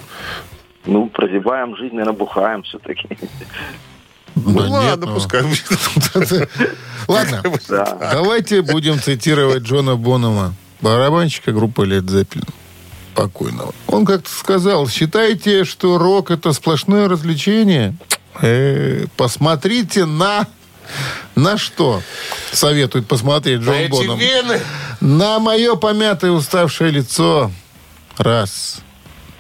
Ну, 0.87 1.07
прозябаем 1.09 1.76
жизнь, 1.76 1.94
наверное, 1.94 2.18
бухаем 2.18 2.64
все-таки. 2.64 3.09
Ну 4.35 4.59
Да 4.59 4.68
нет, 4.68 4.70
ладно, 4.72 5.07
ну. 5.07 5.14
пускай. 5.14 5.42
Ладно, 7.09 7.42
Да. 7.68 7.98
давайте 8.12 8.62
будем 8.62 8.98
цитировать 8.98 9.62
Джона 9.62 9.94
Бонома, 9.96 10.55
барабанщика 10.81 11.53
группы 11.53 11.85
Led 11.87 12.07
Zeppelin, 12.07 12.48
покойного. 13.14 13.73
Он 13.87 14.05
как-то 14.05 14.31
сказал, 14.31 14.88
считаете, 14.88 15.64
что 15.64 15.99
рок 15.99 16.31
это 16.31 16.53
сплошное 16.53 17.09
развлечение? 17.09 17.94
Э, 18.40 19.07
посмотрите 19.16 20.05
на... 20.05 20.46
На 21.37 21.57
что 21.57 22.03
советует 22.53 23.07
посмотреть 23.07 23.61
Джон 23.61 23.75
Эти 23.75 23.90
Боном? 23.90 24.18
вены. 24.18 24.61
На 25.01 25.38
мое 25.38 25.77
помятое 25.77 26.33
уставшее 26.33 26.90
лицо. 26.90 27.51
Раз. 28.18 28.81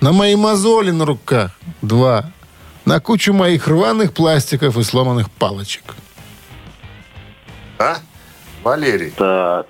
На 0.00 0.12
мои 0.12 0.36
мозоли 0.36 0.92
на 0.92 1.04
руках. 1.04 1.50
Два. 1.82 2.30
На 2.84 3.00
кучу 3.00 3.32
моих 3.32 3.66
рваных 3.66 4.14
пластиков 4.14 4.78
и 4.78 4.82
сломанных 4.84 5.30
палочек. 5.30 5.96
А? 7.78 7.96
Валерий. 8.62 9.10
Так, 9.10 9.66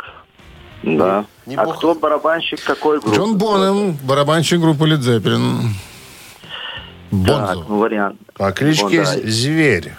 да. 0.83 1.25
Не 1.47 1.57
а 1.57 1.67
кто 1.67 1.95
барабанщик 1.95 2.63
какой 2.63 3.01
группы? 3.01 3.17
Джон 3.17 3.37
Бонем, 3.39 3.99
барабанщик 4.03 4.61
группы 4.61 4.85
Led 4.89 5.01
Zeppelin. 5.01 5.63
Так, 7.11 7.19
Бонзо. 7.57 7.65
ну, 7.69 7.79
вариант. 7.79 8.21
По 8.35 8.53
кличке 8.53 9.03
О, 9.03 9.05
да. 9.05 9.31
Зверь. 9.31 9.93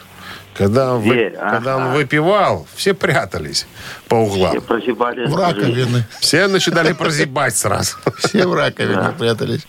Когда 0.54 0.94
он, 0.96 1.02
вы- 1.02 1.14
Зверь, 1.14 1.34
когда 1.38 1.78
он 1.78 1.92
выпивал, 1.94 2.68
все 2.76 2.94
прятались 2.94 3.66
по 4.08 4.26
Все 4.26 4.34
углам. 4.36 4.62
прозябали. 4.62 5.26
В 5.28 5.36
раковины. 5.36 6.06
Все 6.20 6.48
начинали 6.48 6.94
прозябать 6.94 7.56
сразу. 7.56 7.98
Все 8.18 8.46
в 8.48 8.54
раковине 8.54 8.96
Да. 8.96 9.14
прятались. 9.18 9.66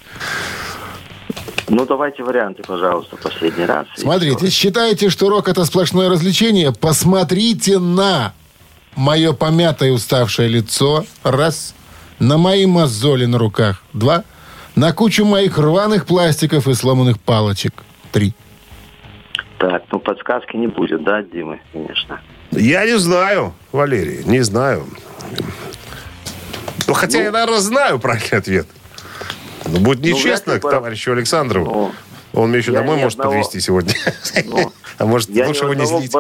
Ну, 1.68 1.86
давайте 1.86 2.22
варианты, 2.22 2.62
пожалуйста, 2.64 3.16
последний 3.16 3.64
раз. 3.64 3.86
Смотрите, 3.96 4.50
считаете, 4.50 5.08
что 5.08 5.30
рок 5.30 5.48
это 5.48 5.64
сплошное 5.64 6.08
развлечение? 6.10 6.72
Посмотрите 6.72 7.78
на 7.78 8.34
мое 8.96 9.32
помятое 9.32 9.92
уставшее 9.92 10.48
лицо. 10.48 11.04
Раз. 11.22 11.74
На 12.18 12.38
мои 12.38 12.66
мозоли 12.66 13.24
на 13.26 13.38
руках. 13.38 13.82
Два. 13.92 14.24
На 14.76 14.92
кучу 14.92 15.24
моих 15.24 15.58
рваных 15.58 16.06
пластиков 16.06 16.66
и 16.68 16.74
сломанных 16.74 17.20
палочек. 17.20 17.74
Три. 18.12 18.34
Так, 19.58 19.82
ну 19.92 19.98
подсказки 19.98 20.56
не 20.56 20.66
будет, 20.66 21.04
да, 21.04 21.22
Димы, 21.22 21.60
конечно. 21.72 22.20
Я 22.50 22.84
не 22.84 22.98
знаю, 22.98 23.54
Валерий, 23.70 24.24
не 24.24 24.40
знаю. 24.40 24.86
Ну, 26.86 26.94
хотя 26.94 27.22
я, 27.22 27.30
наверное, 27.30 27.60
знаю 27.60 27.98
правильный 27.98 28.38
ответ. 28.38 28.66
Но 29.66 29.78
будет 29.78 30.00
Ну, 30.00 30.06
нечестно 30.06 30.52
ли 30.54 30.58
к 30.60 30.62
товарищу 30.62 31.12
Александрову. 31.12 31.92
Ну, 32.32 32.40
Он 32.40 32.48
меня 32.48 32.58
еще 32.58 32.72
домой 32.72 32.96
может 32.96 33.18
одного- 33.18 33.36
подвести 33.36 33.60
сегодня. 33.60 33.94
Ну, 34.46 34.72
А 34.98 35.06
может, 35.06 35.30
лучше 35.30 35.64
его 35.64 35.74
не 35.74 35.86
злить. 35.86 36.12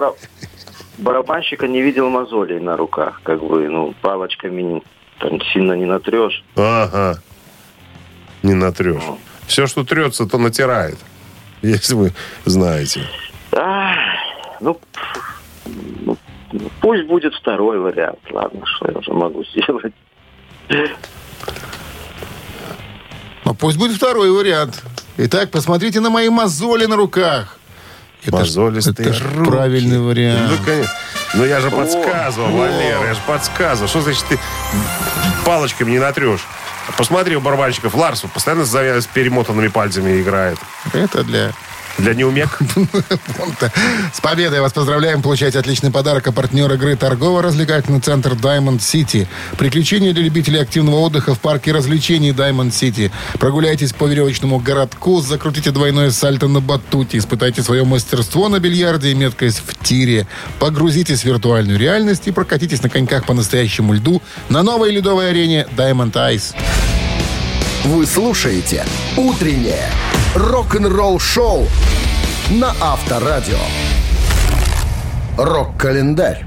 Бара- 0.98 1.22
барабанщика 1.22 1.68
не 1.68 1.82
видел 1.82 2.08
мозолей 2.10 2.60
на 2.60 2.76
руках. 2.76 3.20
Как 3.22 3.42
бы, 3.42 3.68
ну, 3.68 3.94
палочками 4.02 4.82
там 5.18 5.40
сильно 5.52 5.72
не 5.74 5.84
натрешь. 5.84 6.42
Ага. 6.56 7.20
Не 8.42 8.54
натрешь. 8.54 9.02
Ну. 9.06 9.18
Все, 9.46 9.66
что 9.66 9.84
трется, 9.84 10.26
то 10.26 10.38
натирает. 10.38 10.98
Если 11.62 11.94
вы 11.94 12.12
знаете. 12.44 13.02
Ах, 13.52 13.96
пф, 14.60 14.60
ну, 14.60 14.80
ну, 16.52 16.68
пусть 16.80 17.04
будет 17.06 17.34
второй 17.34 17.78
вариант. 17.78 18.18
Ладно, 18.30 18.60
что 18.66 18.90
я 18.90 18.98
уже 18.98 19.12
могу 19.12 19.44
сделать. 19.44 19.92
Ну, 23.44 23.54
пусть 23.54 23.78
будет 23.78 23.96
второй 23.96 24.30
вариант. 24.30 24.82
Итак, 25.18 25.50
посмотрите 25.50 26.00
на 26.00 26.10
мои 26.10 26.28
мозоли 26.28 26.86
на 26.86 26.96
руках. 26.96 27.58
Это 28.24 28.36
Мозолистые 28.36 29.10
это 29.10 29.24
руки. 29.34 29.50
правильный 29.50 29.98
вариант. 29.98 30.52
Ну, 30.52 30.64
конечно. 30.64 30.92
Ну, 31.34 31.44
я 31.44 31.60
же 31.60 31.70
подсказывал, 31.70 32.50
Валера, 32.50 33.06
я 33.06 33.14
же 33.14 33.20
подсказывал. 33.26 33.88
Что 33.88 34.00
значит 34.02 34.24
ты 34.28 34.38
палочками 35.44 35.90
не 35.90 35.98
натрешь? 35.98 36.46
Посмотри, 36.96 37.36
у 37.36 37.40
барабанщиков 37.40 37.94
Ларс 37.94 38.24
постоянно 38.32 38.64
с 38.64 39.06
перемотанными 39.06 39.68
пальцами 39.68 40.20
играет. 40.20 40.58
Это 40.92 41.24
для 41.24 41.52
Для 41.98 42.14
неумек. 42.14 42.58
С 44.12 44.20
победой 44.20 44.60
вас 44.60 44.72
поздравляем. 44.72 45.22
Получайте 45.22 45.58
отличный 45.58 45.90
подарок. 45.90 46.26
А 46.26 46.32
партнер 46.32 46.72
игры 46.72 46.96
торгово-развлекательный 46.96 48.00
центр 48.00 48.32
Diamond 48.32 48.78
City. 48.78 49.26
Приключения 49.58 50.12
для 50.12 50.22
любителей 50.22 50.60
активного 50.60 51.00
отдыха 51.00 51.34
в 51.34 51.40
парке 51.40 51.72
развлечений 51.72 52.30
Diamond 52.30 52.70
City. 52.70 53.10
Прогуляйтесь 53.38 53.92
по 53.92 54.06
веревочному 54.06 54.58
городку, 54.58 55.20
закрутите 55.20 55.70
двойное 55.70 56.10
сальто 56.10 56.48
на 56.48 56.60
батуте, 56.60 57.18
испытайте 57.18 57.62
свое 57.62 57.84
мастерство 57.84 58.48
на 58.48 58.58
бильярде 58.58 59.10
и 59.10 59.14
меткость 59.14 59.62
в 59.66 59.82
тире. 59.82 60.26
Погрузитесь 60.58 61.20
в 61.20 61.24
виртуальную 61.24 61.78
реальность 61.78 62.26
и 62.26 62.32
прокатитесь 62.32 62.82
на 62.82 62.88
коньках 62.88 63.26
по 63.26 63.34
настоящему 63.34 63.92
льду 63.92 64.22
на 64.48 64.62
новой 64.62 64.90
ледовой 64.90 65.30
арене 65.30 65.66
Diamond 65.76 66.12
Ice. 66.12 66.54
Вы 67.84 68.06
слушаете 68.06 68.84
«Утреннее 69.16 69.90
рок-н-ролл-шоу» 70.34 71.66
на 72.50 72.74
Авторадио. 72.80 73.58
Рок-календарь. 75.36 76.44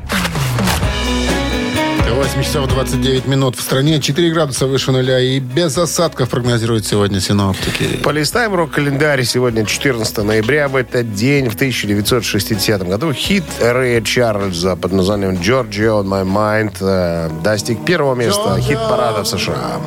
8 2.16 2.44
часов 2.44 2.68
29 2.68 3.28
минут. 3.28 3.56
В 3.58 3.62
стране 3.62 4.00
4 4.00 4.32
градуса 4.32 4.68
выше 4.68 4.92
нуля 4.92 5.20
и 5.20 5.40
без 5.40 5.78
осадков 5.78 6.30
прогнозируют 6.30 6.86
сегодня 6.86 7.20
синоптики. 7.20 7.98
Полистаем 8.04 8.56
рок-календарь. 8.56 9.24
Сегодня 9.24 9.66
14 9.66 10.18
ноября. 10.20 10.68
В 10.70 10.78
этот 10.78 11.14
день, 11.14 11.50
в 11.50 11.56
1960 11.56 12.88
году, 12.88 13.12
хит 13.14 13.44
Рэя 13.60 14.02
Чарльза 14.02 14.76
под 14.76 14.94
названием 14.94 15.32
«Georgia 15.32 16.02
on 16.02 16.06
my 16.06 16.24
mind» 16.24 16.78
э, 16.80 17.30
достиг 17.44 17.84
первого 17.86 18.16
места 18.16 18.60
хит-парада 18.62 19.24
в 19.24 19.28
США. 19.28 19.82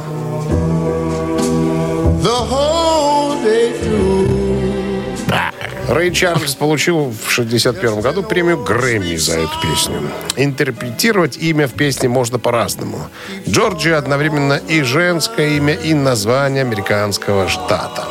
Рэй 5.89 6.13
Чарльз 6.13 6.55
получил 6.55 7.11
в 7.11 7.31
61 7.31 8.03
году 8.03 8.23
премию 8.23 8.63
Грэмми 8.63 9.17
за 9.17 9.39
эту 9.39 9.59
песню. 9.63 10.03
Интерпретировать 10.37 11.39
имя 11.39 11.67
в 11.67 11.73
песне 11.73 12.11
можно 12.11 12.39
по-разному. 12.39 13.09
Джорджия 13.49 13.97
одновременно 13.97 14.61
и 14.69 14.83
женское 14.83 15.57
имя, 15.57 15.73
и 15.73 15.95
название 15.95 16.61
американского 16.61 17.49
штата. 17.49 18.07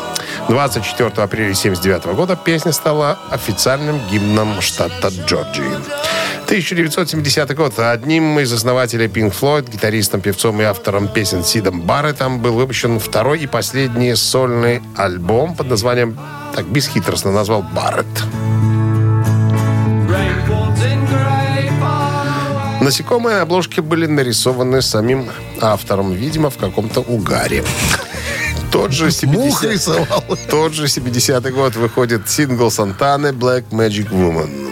24 0.50 1.10
апреля 1.10 1.52
1979 1.52 2.16
года 2.16 2.36
песня 2.36 2.72
стала 2.72 3.20
официальным 3.30 4.00
гимном 4.10 4.60
штата 4.62 5.10
Джорджии. 5.10 5.70
1970 6.46 7.56
год. 7.56 7.78
Одним 7.78 8.40
из 8.40 8.54
основателей 8.54 9.08
Pink 9.08 9.36
Floyd, 9.38 9.70
гитаристом, 9.70 10.22
певцом 10.22 10.62
и 10.62 10.64
автором 10.64 11.10
песен 11.10 11.44
Сидом 11.44 11.82
Барреттом 11.82 12.40
был 12.40 12.54
выпущен 12.54 13.00
второй 13.00 13.40
и 13.40 13.48
последний 13.48 14.16
сольный 14.16 14.82
альбом 14.96 15.56
под 15.56 15.68
названием, 15.68 16.18
так 16.58 16.66
бесхитростно 16.66 17.32
назвал, 17.32 17.62
«Барретт». 17.62 18.24
Насекомые 22.82 23.42
обложки 23.42 23.80
были 23.80 24.08
нарисованы 24.08 24.82
самим 24.82 25.30
автором, 25.62 26.14
видимо, 26.14 26.50
в 26.50 26.58
каком-то 26.58 27.02
угаре. 27.02 27.64
Тот 28.72 28.92
же 28.92 29.12
70 29.12 29.64
рисовал. 29.72 30.24
Тот 30.50 30.74
же 30.74 30.86
70-й 30.86 31.52
год 31.52 31.76
выходит 31.76 32.28
сингл 32.28 32.72
Сантаны 32.72 33.28
«Black 33.28 33.66
Magic 33.70 34.10
Woman». 34.10 34.67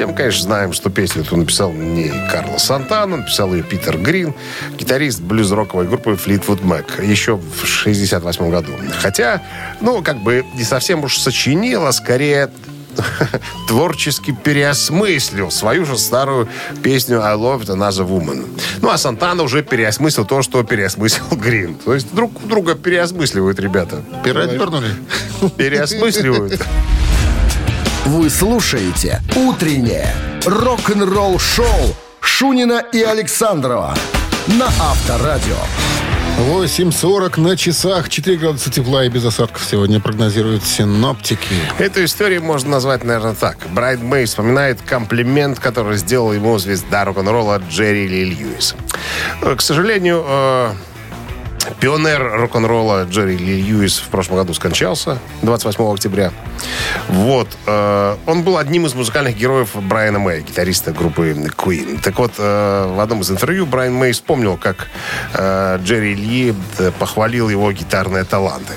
Все 0.00 0.06
мы, 0.06 0.14
конечно, 0.14 0.44
знаем, 0.44 0.72
что 0.72 0.88
песню 0.88 1.20
эту 1.20 1.36
написал 1.36 1.72
не 1.72 2.10
Карлос 2.30 2.64
Сантана, 2.64 3.18
написал 3.18 3.52
ее 3.52 3.62
Питер 3.62 3.98
Грин, 3.98 4.32
гитарист 4.78 5.20
блюз-роковой 5.20 5.86
группы 5.86 6.12
Fleetwood 6.12 6.62
Mac, 6.62 7.04
еще 7.04 7.36
в 7.36 7.66
68 7.66 8.50
году. 8.50 8.72
Хотя, 9.02 9.42
ну, 9.82 10.02
как 10.02 10.22
бы 10.22 10.46
не 10.54 10.64
совсем 10.64 11.04
уж 11.04 11.18
сочинил, 11.18 11.86
а 11.86 11.92
скорее 11.92 12.48
творчески 13.68 14.32
переосмыслил 14.32 15.50
свою 15.50 15.84
же 15.84 15.98
старую 15.98 16.48
песню 16.82 17.22
«I 17.22 17.34
Love 17.34 17.66
Another 17.66 18.08
Woman». 18.08 18.48
Ну, 18.80 18.88
а 18.88 18.96
Сантана 18.96 19.42
уже 19.42 19.62
переосмыслил 19.62 20.24
то, 20.24 20.40
что 20.40 20.62
переосмыслил 20.62 21.26
Грин. 21.36 21.74
То 21.74 21.92
есть 21.92 22.14
друг 22.14 22.32
друга 22.48 22.74
переосмысливают 22.74 23.60
ребята. 23.60 24.02
Передернули? 24.24 24.94
Переосмысливают. 25.58 26.58
Вы 28.06 28.30
слушаете 28.30 29.20
«Утреннее 29.36 30.14
рок-н-ролл-шоу» 30.46 31.66
Шунина 32.20 32.82
и 32.92 33.02
Александрова 33.02 33.94
на 34.58 34.66
Авторадио. 34.66 35.56
8.40 36.38 37.38
на 37.38 37.56
часах. 37.58 38.08
4 38.08 38.38
градуса 38.38 38.70
тепла 38.70 39.04
и 39.04 39.10
без 39.10 39.26
осадков 39.26 39.62
сегодня 39.70 40.00
прогнозируют 40.00 40.64
синоптики. 40.64 41.54
Эту 41.78 42.02
историю 42.04 42.42
можно 42.42 42.70
назвать, 42.70 43.04
наверное, 43.04 43.34
так. 43.34 43.58
Брайан 43.70 44.02
Мэй 44.02 44.24
вспоминает 44.24 44.80
комплимент, 44.80 45.58
который 45.58 45.98
сделал 45.98 46.32
ему 46.32 46.56
звезда 46.58 47.04
рок-н-ролла 47.04 47.60
Джерри 47.68 48.08
Ли 48.08 48.24
Льюис. 48.24 48.74
К 49.42 49.60
сожалению, 49.60 50.24
э, 50.26 50.72
пионер 51.78 52.32
рок-н-ролла 52.40 53.04
Джерри 53.04 53.36
Ли 53.36 53.62
Льюис 53.62 53.98
в 53.98 54.08
прошлом 54.08 54.36
году 54.36 54.54
скончался 54.54 55.18
28 55.42 55.92
октября. 55.92 56.32
Вот. 57.08 57.48
э, 57.66 58.16
Он 58.26 58.42
был 58.42 58.58
одним 58.58 58.86
из 58.86 58.94
музыкальных 58.94 59.36
героев 59.36 59.70
Брайана 59.74 60.18
Мэй, 60.18 60.42
гитариста 60.42 60.92
группы 60.92 61.30
Queen. 61.56 62.00
Так 62.02 62.18
вот, 62.18 62.32
э, 62.38 62.92
в 62.94 63.00
одном 63.00 63.20
из 63.20 63.30
интервью 63.30 63.66
Брайан 63.66 63.94
Мэй 63.94 64.12
вспомнил, 64.12 64.56
как 64.56 64.88
э, 65.34 65.78
Джерри 65.82 66.14
Ли 66.14 66.54
э, 66.78 66.90
похвалил 66.98 67.48
его 67.48 67.70
гитарные 67.72 68.24
таланты. 68.24 68.72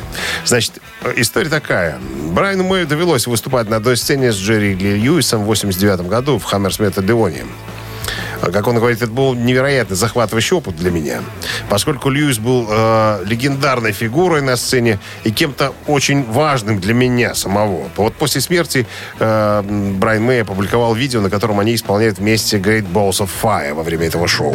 Значит, 0.45 0.73
история 1.15 1.49
такая. 1.49 1.97
Брайану 2.31 2.63
Мэю 2.63 2.87
довелось 2.87 3.27
выступать 3.27 3.69
на 3.69 3.77
одной 3.77 3.97
сцене 3.97 4.31
с 4.31 4.35
Джерри 4.35 4.73
Ли 4.75 4.95
Льюисом 4.95 5.43
в 5.43 5.45
89 5.45 6.07
году 6.07 6.37
в 6.37 6.43
Хаммерсмит 6.43 6.97
Одеоне. 6.97 7.43
Как 8.51 8.67
он 8.67 8.75
говорит, 8.75 9.01
это 9.01 9.11
был 9.11 9.33
невероятно 9.33 9.95
захватывающий 9.95 10.57
опыт 10.57 10.75
для 10.75 10.91
меня. 10.91 11.21
Поскольку 11.69 12.09
Льюис 12.09 12.39
был 12.39 12.67
э, 12.69 13.23
легендарной 13.25 13.93
фигурой 13.93 14.41
на 14.41 14.57
сцене 14.57 14.99
и 15.23 15.31
кем-то 15.31 15.73
очень 15.87 16.23
важным 16.23 16.79
для 16.79 16.93
меня 16.93 17.35
самого. 17.35 17.89
Вот 17.95 18.15
после 18.15 18.41
смерти 18.41 18.85
э, 19.19 19.61
Брайан 19.97 20.23
Мэй 20.23 20.41
опубликовал 20.41 20.93
видео, 20.93 21.21
на 21.21 21.29
котором 21.29 21.59
они 21.59 21.75
исполняют 21.75 22.17
вместе 22.17 22.57
Great 22.57 22.91
Balls 22.91 23.19
of 23.19 23.29
Fire 23.41 23.73
во 23.73 23.83
время 23.83 24.07
этого 24.07 24.27
шоу. 24.27 24.53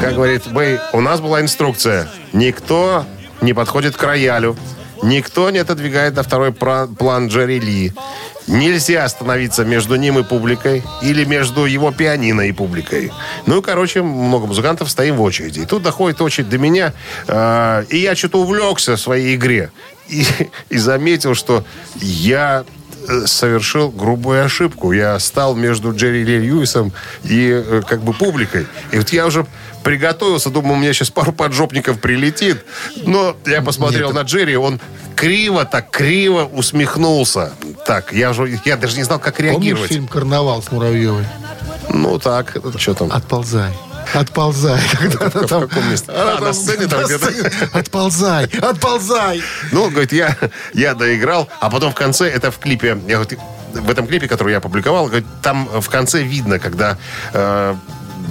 Как 0.00 0.14
говорит 0.14 0.46
Мэй, 0.46 0.78
у 0.92 1.00
нас 1.00 1.20
была 1.20 1.40
инструкция. 1.40 2.08
Никто 2.32 3.04
не 3.40 3.52
подходит 3.52 3.96
к 3.96 4.02
роялю. 4.02 4.56
Никто 5.02 5.50
не 5.50 5.58
отодвигает 5.58 6.14
на 6.14 6.22
второй 6.22 6.52
план 6.52 7.26
Джерри 7.26 7.58
Ли. 7.58 7.92
Нельзя 8.46 9.04
остановиться 9.04 9.64
между 9.64 9.96
ним 9.96 10.18
и 10.18 10.24
публикой 10.24 10.82
или 11.00 11.24
между 11.24 11.64
его 11.64 11.92
пианино 11.92 12.42
и 12.42 12.52
публикой. 12.52 13.12
Ну 13.46 13.60
и, 13.60 13.62
короче, 13.62 14.02
много 14.02 14.46
музыкантов 14.46 14.90
стоим 14.90 15.16
в 15.16 15.22
очереди. 15.22 15.60
И 15.60 15.64
тут 15.64 15.82
доходит 15.82 16.20
очередь 16.20 16.48
до 16.48 16.58
меня, 16.58 16.92
э, 17.28 17.84
и 17.88 17.98
я 17.98 18.16
что-то 18.16 18.40
увлекся 18.40 18.96
в 18.96 19.00
своей 19.00 19.36
игре. 19.36 19.70
И, 20.08 20.26
и 20.68 20.78
заметил, 20.78 21.34
что 21.34 21.64
я 22.00 22.64
э, 23.08 23.26
совершил 23.26 23.90
грубую 23.90 24.44
ошибку. 24.44 24.92
Я 24.92 25.18
стал 25.20 25.54
между 25.54 25.94
Джерри 25.94 26.24
Ли 26.24 26.38
Льюисом 26.38 26.92
и 27.24 27.50
э, 27.50 27.82
как 27.86 28.02
бы 28.02 28.12
публикой. 28.12 28.66
И 28.90 28.98
вот 28.98 29.10
я 29.10 29.26
уже 29.26 29.46
приготовился, 29.82 30.50
думал, 30.50 30.74
у 30.74 30.78
меня 30.78 30.92
сейчас 30.92 31.10
пару 31.10 31.32
поджопников 31.32 32.00
прилетит. 32.00 32.64
Но 33.04 33.36
я 33.46 33.62
посмотрел 33.62 34.12
на 34.12 34.22
Джерри, 34.22 34.56
он 34.56 34.80
криво, 35.22 35.64
так 35.64 35.90
криво 35.90 36.44
усмехнулся. 36.52 37.52
Так, 37.86 38.12
я, 38.12 38.32
же, 38.32 38.58
я 38.64 38.76
даже 38.76 38.96
не 38.96 39.04
знал, 39.04 39.20
как 39.20 39.36
Помнишь 39.36 39.52
реагировать. 39.52 39.88
фильм 39.88 40.08
«Карнавал» 40.08 40.62
с 40.62 40.72
Муравьевой? 40.72 41.24
Ну 41.88 42.18
так, 42.18 42.56
что 42.76 42.94
там? 42.94 43.12
Отползай. 43.12 43.72
Отползай. 44.14 44.80
Когда 44.98 45.26
она 45.26 45.46
В 45.46 45.68
каком 45.68 45.90
месте? 45.90 46.10
она 46.10 46.38
А, 46.38 46.40
на 46.40 46.52
сцене 46.52 46.88
там 46.88 47.04
где-то? 47.04 47.30
Отползай, 47.72 48.46
отползай. 48.60 49.42
Ну, 49.70 49.90
говорит, 49.90 50.12
я, 50.12 50.36
я 50.74 50.94
доиграл, 50.94 51.48
а 51.60 51.70
потом 51.70 51.92
в 51.92 51.94
конце, 51.94 52.28
это 52.28 52.50
в 52.50 52.58
клипе, 52.58 52.98
я 53.06 53.20
в 53.20 53.90
этом 53.90 54.08
клипе, 54.08 54.26
который 54.26 54.50
я 54.50 54.58
опубликовал, 54.58 55.06
говорит, 55.06 55.26
там 55.40 55.68
в 55.80 55.88
конце 55.88 56.22
видно, 56.22 56.58
когда 56.58 56.98
э, 57.32 57.74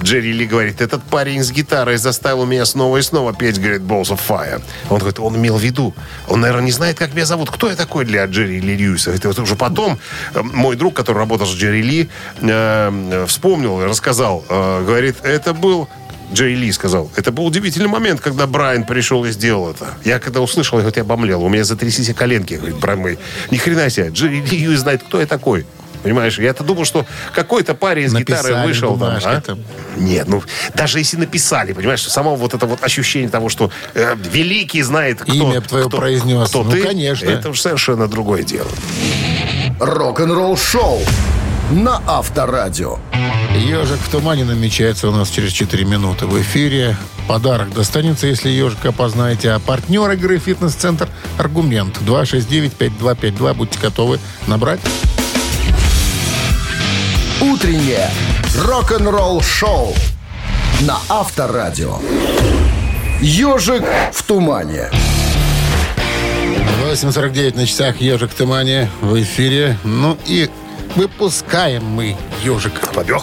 Джерри 0.02 0.32
Ли 0.32 0.46
говорит, 0.46 0.80
этот 0.80 1.02
парень 1.02 1.42
с 1.42 1.50
гитарой 1.50 1.96
заставил 1.96 2.46
меня 2.46 2.64
снова 2.64 2.98
и 2.98 3.02
снова 3.02 3.32
петь, 3.32 3.58
говорит, 3.58 3.82
Balls 3.82 4.10
of 4.10 4.20
Fire. 4.26 4.62
Он 4.90 4.98
говорит, 4.98 5.18
он 5.18 5.36
имел 5.36 5.56
в 5.56 5.62
виду, 5.62 5.94
он, 6.28 6.40
наверное, 6.40 6.64
не 6.64 6.72
знает, 6.72 6.98
как 6.98 7.14
меня 7.14 7.26
зовут. 7.26 7.50
Кто 7.50 7.68
я 7.68 7.76
такой 7.76 8.04
для 8.04 8.24
Джерри 8.26 8.60
Ли 8.60 8.76
Льюиса? 8.76 9.10
Это 9.10 9.28
вот 9.28 9.38
уже 9.38 9.56
потом 9.56 9.98
э, 10.34 10.42
мой 10.42 10.76
друг, 10.76 10.94
который 10.94 11.18
работал 11.18 11.46
с 11.46 11.54
Джерри 11.54 11.82
Ли, 11.82 12.08
э, 12.40 13.24
вспомнил, 13.26 13.84
рассказал, 13.84 14.44
э, 14.48 14.84
говорит, 14.84 15.16
это 15.22 15.52
был 15.54 15.88
Джей 16.32 16.54
Ли 16.54 16.72
сказал. 16.72 17.10
Это 17.16 17.30
был 17.30 17.46
удивительный 17.46 17.88
момент, 17.88 18.20
когда 18.20 18.46
Брайан 18.46 18.84
пришел 18.84 19.24
и 19.24 19.30
сделал 19.32 19.70
это. 19.70 19.94
Я 20.04 20.18
когда 20.18 20.40
услышал, 20.40 20.78
я, 20.78 20.82
говорит, 20.82 20.96
я 20.96 21.02
обомлел. 21.02 21.42
У 21.42 21.48
меня 21.48 21.64
затряслись 21.64 22.14
коленки, 22.14 22.54
говорит 22.54 22.78
Брайан 22.78 23.00
Мэй. 23.00 23.18
Ни 23.50 23.56
хрена 23.58 23.90
себе. 23.90 24.08
Джей 24.08 24.40
Ли 24.40 24.76
знает, 24.76 25.02
кто 25.02 25.20
я 25.20 25.26
такой. 25.26 25.66
Понимаешь, 26.02 26.38
я-то 26.38 26.64
думал, 26.64 26.84
что 26.84 27.06
какой-то 27.34 27.74
парень 27.74 28.08
с 28.08 28.14
гитарой 28.14 28.42
Написали 28.52 28.66
вышел. 28.66 28.98
там, 28.98 29.18
а? 29.24 29.40
там. 29.40 29.58
Нет, 29.96 30.26
ну, 30.28 30.42
даже 30.74 30.98
если 30.98 31.16
написали, 31.16 31.72
понимаешь, 31.72 32.02
само 32.02 32.34
вот 32.36 32.54
это 32.54 32.66
вот 32.66 32.82
ощущение 32.82 33.28
того, 33.28 33.48
что 33.48 33.70
э, 33.94 34.14
великий 34.32 34.82
знает, 34.82 35.20
кто, 35.22 35.32
Имя 35.32 35.60
твое 35.60 35.86
кто, 35.88 35.96
произнес. 35.98 36.48
кто 36.48 36.64
Ну, 36.64 36.70
ты, 36.70 36.82
конечно. 36.82 37.28
это 37.28 37.50
уж 37.50 37.60
совершенно 37.60 38.08
другое 38.08 38.42
дело. 38.42 38.68
Рок-н-ролл 39.80 40.56
шоу 40.56 41.00
на 41.70 42.02
Авторадио. 42.06 42.98
Ежик 43.56 43.98
в 44.00 44.10
тумане 44.10 44.44
намечается 44.44 45.08
у 45.08 45.12
нас 45.12 45.30
через 45.30 45.52
4 45.52 45.84
минуты 45.84 46.26
в 46.26 46.40
эфире. 46.40 46.96
Подарок 47.28 47.72
достанется, 47.72 48.26
если 48.26 48.48
ежика 48.50 48.92
познаете. 48.92 49.52
А 49.52 49.58
партнер 49.60 50.10
игры 50.10 50.38
«Фитнес-центр» 50.38 51.08
«Аргумент» 51.38 51.98
269-5252. 51.98 53.54
Будьте 53.54 53.78
готовы 53.80 54.18
набрать. 54.46 54.80
Утреннее 57.42 58.08
рок-н-ролл 58.56 59.42
шоу 59.42 59.92
на 60.82 60.98
Авторадио. 61.08 61.98
Ежик 63.20 63.82
в 64.12 64.22
тумане. 64.22 64.90
8.49 66.84 67.56
на 67.56 67.66
часах 67.66 68.00
«Ежик 68.00 68.30
в 68.30 68.34
тумане» 68.34 68.88
в 69.00 69.20
эфире. 69.20 69.76
Ну 69.82 70.16
и 70.24 70.50
выпускаем 70.94 71.84
мы 71.84 72.16
ежика. 72.44 72.86
Побег. 72.94 73.22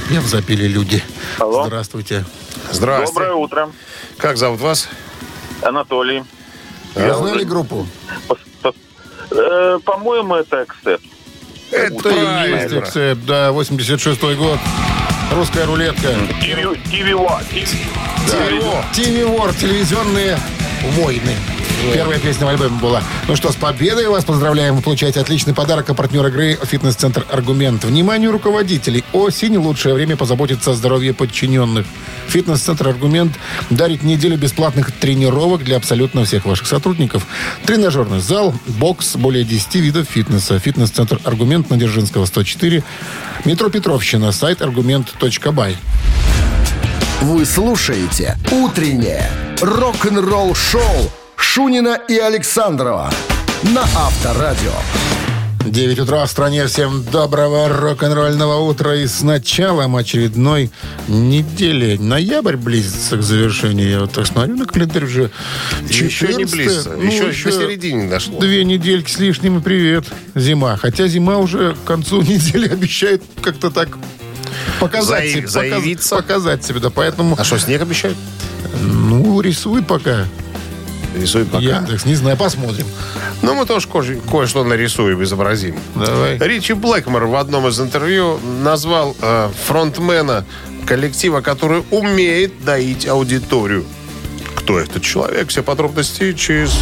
Припев 0.00 0.26
запели 0.26 0.66
люди. 0.68 1.02
Алло. 1.38 1.64
Здравствуйте. 1.66 2.24
Здрасте. 2.70 3.06
Доброе 3.14 3.32
утро. 3.34 3.70
Как 4.18 4.36
зовут 4.36 4.60
вас? 4.60 4.88
Анатолий. 5.62 6.22
Вы 6.94 7.14
знали 7.14 7.44
группу? 7.44 7.86
Э, 9.30 9.78
По-моему, 9.84 10.34
это 10.36 10.62
Accept. 10.62 11.00
Это 11.70 12.08
и 12.10 12.50
есть 12.50 12.74
Accept, 12.74 13.24
да, 13.26 13.50
86-й 13.50 14.34
год. 14.36 14.58
Русская 15.32 15.64
рулетка. 15.66 16.08
TV, 16.40 16.78
TV 16.84 17.12
One. 17.12 17.44
Тиви 18.92 19.24
Вор, 19.24 19.52
телевизионные 19.54 20.38
войны. 20.96 21.34
Первая 21.92 22.18
песня 22.18 22.46
в 22.46 22.48
альбоме 22.48 22.78
была. 22.80 23.02
Ну 23.28 23.36
что, 23.36 23.52
с 23.52 23.56
победой 23.56 24.08
вас 24.08 24.24
поздравляем. 24.24 24.76
Вы 24.76 24.82
получаете 24.82 25.20
отличный 25.20 25.54
подарок 25.54 25.88
от 25.90 25.96
партнера 25.96 26.28
игры 26.28 26.58
«Фитнес-центр 26.62 27.24
Аргумент». 27.30 27.84
Вниманию 27.84 28.32
руководителей. 28.32 29.04
Осень– 29.12 29.56
лучшее 29.58 29.94
время 29.94 30.16
позаботиться 30.16 30.72
о 30.72 30.74
здоровье 30.74 31.14
подчиненных. 31.14 31.86
«Фитнес-центр 32.28 32.88
Аргумент» 32.88 33.32
дарит 33.70 34.02
неделю 34.02 34.36
бесплатных 34.36 34.90
тренировок 34.92 35.64
для 35.64 35.76
абсолютно 35.76 36.24
всех 36.24 36.44
ваших 36.44 36.66
сотрудников. 36.66 37.26
Тренажерный 37.66 38.20
зал, 38.20 38.54
бокс, 38.66 39.16
более 39.16 39.44
10 39.44 39.74
видов 39.76 40.08
фитнеса. 40.08 40.58
«Фитнес-центр 40.58 41.20
Аргумент» 41.24 41.70
на 41.70 41.76
Дзержинского, 41.76 42.26
104. 42.26 42.82
Метро 43.44 43.68
Петровщина. 43.68 44.32
Сайт 44.32 44.62
аргумент.бай. 44.62 45.76
Вы 47.22 47.44
слушаете 47.44 48.36
«Утреннее 48.50 49.30
рок-н-ролл-шоу» 49.60 51.10
Шунина 51.36 51.98
и 52.08 52.16
Александрова 52.18 53.10
на 53.74 53.82
Авторадио. 53.82 54.72
9 55.64 55.98
утра 55.98 56.24
в 56.24 56.30
стране. 56.30 56.66
Всем 56.66 57.04
доброго 57.10 57.68
рок-н-ролльного 57.68 58.60
утра. 58.60 58.94
И 58.94 59.06
с 59.08 59.22
началом 59.22 59.96
очередной 59.96 60.70
недели. 61.08 61.96
Ноябрь 61.96 62.56
близится 62.56 63.16
к 63.16 63.22
завершению. 63.22 63.90
Я 63.90 64.00
вот 64.00 64.12
так 64.12 64.26
смотрю 64.26 64.56
на 64.56 64.66
календарь 64.66 65.04
уже. 65.04 65.30
Еще 65.88 66.04
не 66.04 66.44
14. 66.46 66.50
близко. 66.52 66.90
Ну, 66.96 67.02
еще, 67.02 67.28
еще 67.28 67.50
середине 67.52 68.02
не 68.04 68.08
дошло. 68.08 68.38
Две 68.38 68.64
недельки 68.64 69.10
с 69.10 69.18
лишним 69.18 69.58
и 69.58 69.60
привет. 69.60 70.04
Зима. 70.36 70.76
Хотя 70.76 71.08
зима 71.08 71.38
уже 71.38 71.74
к 71.74 71.84
концу 71.84 72.22
недели 72.22 72.68
обещает 72.68 73.22
как-то 73.42 73.70
так 73.72 73.88
показать, 74.78 75.24
Заи- 75.24 75.32
себе, 75.32 75.42
показ- 75.42 75.50
заявиться. 75.52 76.16
показать 76.16 76.64
себе. 76.64 76.78
Да, 76.78 76.90
поэтому, 76.90 77.34
А 77.36 77.42
что, 77.42 77.58
снег 77.58 77.82
обещают? 77.82 78.16
ну, 78.80 79.40
рисуй 79.40 79.82
пока. 79.82 80.26
Рисует 81.16 81.48
пока. 81.50 81.64
Яндекс, 81.64 82.04
не 82.04 82.14
знаю, 82.14 82.36
посмотрим. 82.36 82.86
Ну, 83.42 83.54
мы 83.54 83.66
тоже 83.66 83.88
кое- 83.88 84.20
кое-что 84.30 84.64
нарисуем, 84.64 85.22
изобразим. 85.22 85.76
Давай. 85.94 86.38
Ричи 86.38 86.74
Блэкмор 86.74 87.26
в 87.26 87.34
одном 87.36 87.66
из 87.68 87.80
интервью 87.80 88.38
назвал 88.62 89.16
э, 89.20 89.48
фронтмена 89.66 90.44
коллектива, 90.86 91.40
который 91.40 91.82
умеет 91.90 92.64
доить 92.64 93.06
аудиторию. 93.08 93.84
Кто 94.56 94.78
этот 94.78 95.02
человек? 95.02 95.48
Все 95.48 95.62
подробности 95.62 96.32
через... 96.34 96.72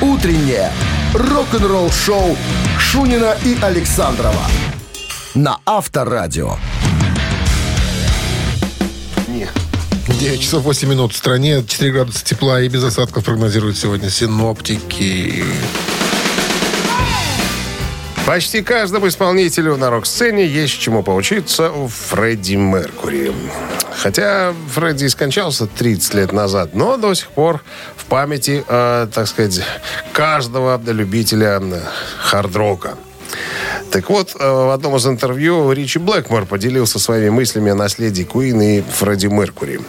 «Утреннее 0.00 0.70
рок-н-ролл-шоу» 1.14 2.36
Шунина 2.78 3.36
и 3.44 3.56
Александрова 3.62 4.42
на 5.34 5.58
Авторадио. 5.66 6.56
9 10.08 10.40
часов 10.40 10.62
8 10.62 10.88
минут 10.88 11.12
в 11.12 11.16
стране, 11.16 11.64
4 11.66 11.92
градуса 11.92 12.24
тепла 12.24 12.60
и 12.60 12.68
без 12.68 12.84
осадков 12.84 13.24
прогнозируют 13.24 13.76
сегодня 13.76 14.08
синоптики. 14.08 15.44
Почти 18.24 18.62
каждому 18.62 19.08
исполнителю 19.08 19.76
на 19.76 19.90
рок-сцене 19.90 20.46
есть 20.46 20.80
чему 20.80 21.02
поучиться 21.02 21.70
у 21.70 21.88
Фредди 21.88 22.54
Меркури. 22.54 23.32
Хотя 23.96 24.52
Фредди 24.74 25.06
скончался 25.06 25.66
30 25.66 26.14
лет 26.14 26.32
назад, 26.32 26.74
но 26.74 26.96
до 26.96 27.14
сих 27.14 27.28
пор 27.28 27.62
в 27.96 28.04
памяти, 28.06 28.64
э, 28.66 29.06
так 29.12 29.28
сказать, 29.28 29.60
каждого 30.12 30.80
любителя 30.86 31.60
э, 31.60 31.80
хард-рока. 32.18 32.96
Так 33.96 34.10
вот, 34.10 34.36
э, 34.38 34.46
в 34.46 34.74
одном 34.74 34.96
из 34.96 35.06
интервью 35.06 35.72
Ричи 35.72 35.98
Блэкмор 35.98 36.44
поделился 36.44 36.98
своими 36.98 37.30
мыслями 37.30 37.70
о 37.72 37.74
наследии 37.74 38.24
Куин 38.24 38.60
и 38.60 38.82
Фредди 38.82 39.28
Меркури. 39.28 39.80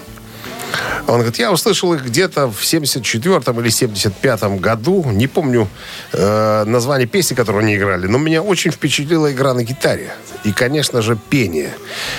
Он 1.07 1.15
говорит, 1.15 1.39
я 1.39 1.51
услышал 1.53 1.93
их 1.93 2.05
где-то 2.05 2.51
в 2.51 2.61
74-м 2.61 3.59
или 3.61 3.69
75-м 3.69 4.57
году. 4.57 5.05
Не 5.09 5.27
помню 5.27 5.69
э, 6.11 6.63
название 6.65 7.07
песни, 7.07 7.33
которую 7.33 7.63
они 7.63 7.75
играли, 7.77 8.07
но 8.07 8.17
меня 8.17 8.41
очень 8.41 8.71
впечатлила 8.71 9.31
игра 9.31 9.53
на 9.53 9.63
гитаре. 9.63 10.11
И, 10.43 10.51
конечно 10.51 11.01
же, 11.01 11.17
пение. 11.29 11.73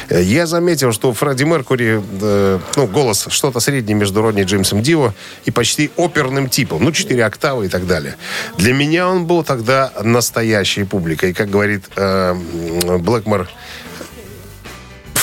Э, 0.09 0.23
Я 0.23 0.47
заметил, 0.47 0.93
что 0.93 1.11
у 1.11 1.13
Фредди 1.13 1.45
Меркури 1.45 2.03
э, 2.23 2.59
ну, 2.77 2.87
голос 2.87 3.27
что-то 3.29 3.61
среднее 3.61 3.95
между 3.95 4.23
Родни 4.23 4.43
Джеймсом 4.43 4.83
Дио 4.83 5.13
и 5.45 5.51
почти 5.51 5.91
оперным 5.97 6.49
типом. 6.49 6.83
Ну, 6.83 6.91
четыре 6.91 7.27
октавы 7.27 7.67
и 7.67 7.69
так 7.69 7.87
далее. 7.87 8.17
Для 8.57 8.73
меня 8.73 9.09
он 9.09 9.27
был 9.27 9.45
тогда 9.45 9.93
настоящей 10.03 10.85
публикой. 10.85 11.35
Как 11.35 11.51
говорит 11.51 11.85
э, 11.97 12.35
Блэкмор, 12.99 13.49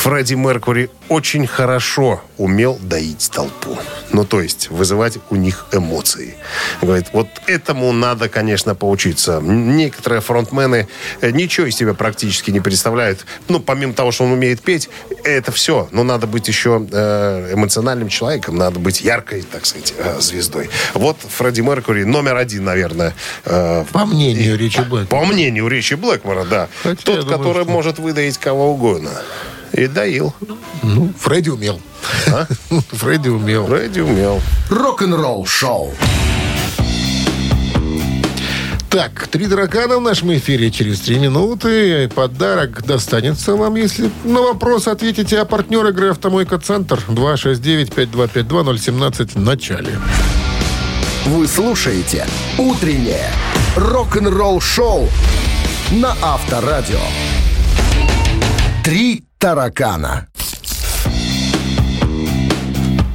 Фредди 0.06 0.36
Меркури 0.36 0.92
очень 1.10 1.48
хорошо 1.48 2.22
умел 2.38 2.78
доить 2.80 3.32
толпу. 3.34 3.76
Ну, 4.12 4.24
то 4.24 4.40
есть, 4.40 4.70
вызывать 4.70 5.18
у 5.32 5.36
них 5.36 5.66
эмоции. 5.72 6.36
Говорит, 6.80 7.08
вот 7.12 7.28
этому 7.48 7.92
надо, 7.92 8.30
конечно, 8.30 8.76
поучиться. 8.76 9.40
Некоторые 9.42 10.22
фронтмены 10.22 10.88
э, 11.22 11.32
ничего 11.32 11.66
из 11.66 11.76
себя 11.76 11.96
практически 11.96 12.52
не 12.52 12.60
представляют. 12.60 13.26
Ну, 13.48 13.60
помимо 13.60 13.94
того, 13.94 14.12
что 14.12 14.26
он 14.26 14.34
умеет 14.34 14.62
петь, 14.62 14.90
это 15.24 15.52
все. 15.52 15.90
Но 15.92 16.04
надо 16.04 16.28
быть 16.28 16.48
еще 16.48 16.86
э, 16.92 17.54
эмоциональным 17.56 18.08
человеком, 18.10 18.58
надо 18.58 18.78
быть 18.80 19.02
яркой, 19.02 19.42
так 19.42 19.66
сказать, 19.66 19.96
э, 19.98 20.18
звездой. 20.20 20.70
Вот 20.94 21.18
Фредди 21.20 21.62
Меркури 21.62 22.04
номер 22.04 22.36
один, 22.36 22.64
наверное. 22.64 23.16
По 23.44 24.06
мнению 24.06 24.56
Ричи 24.56 24.82
Блэкмора. 24.82 25.08
по 25.08 25.26
мнению 25.26 25.68
Ричи 25.68 25.96
Блэкмора, 25.96 26.44
да. 26.44 26.70
Хотя 26.84 27.02
Тот, 27.02 27.22
думаю, 27.22 27.38
который 27.40 27.64
что- 27.64 27.72
может 27.72 27.98
выдаить 27.98 28.38
кого 28.38 28.72
угодно. 28.72 29.10
И 29.76 29.88
доил. 29.88 30.34
Ну, 30.84 31.12
Фредди 31.20 31.50
умел. 31.50 31.82
А? 32.28 32.46
Фредди 32.92 33.30
умел. 33.30 33.66
Фредди 33.68 34.00
умел. 34.00 34.42
Рок-н-ролл-шоу. 34.70 35.94
Так, 38.90 39.28
три 39.28 39.48
дракана 39.48 39.98
в 39.98 40.02
нашем 40.02 40.34
эфире 40.36 40.72
через 40.72 41.02
три 41.02 41.20
минуты. 41.20 42.10
Подарок 42.16 42.86
достанется 42.86 43.58
вам, 43.58 43.76
если 43.76 44.10
на 44.24 44.42
вопрос 44.42 44.88
ответите. 44.88 45.38
А 45.40 45.46
партнер 45.46 45.86
игры 45.88 46.12
«Автомойка 46.12 46.58
Центр» 46.58 47.04
269-5252-017 47.10 49.32
в 49.34 49.40
начале. 49.42 50.00
Вы 51.26 51.46
слушаете 51.48 52.26
«Утреннее 52.58 53.30
рок-н-ролл-шоу» 53.76 55.10
на 55.92 56.16
Авторадио. 56.22 57.02
Три 58.86 59.26
таракана. 59.38 60.28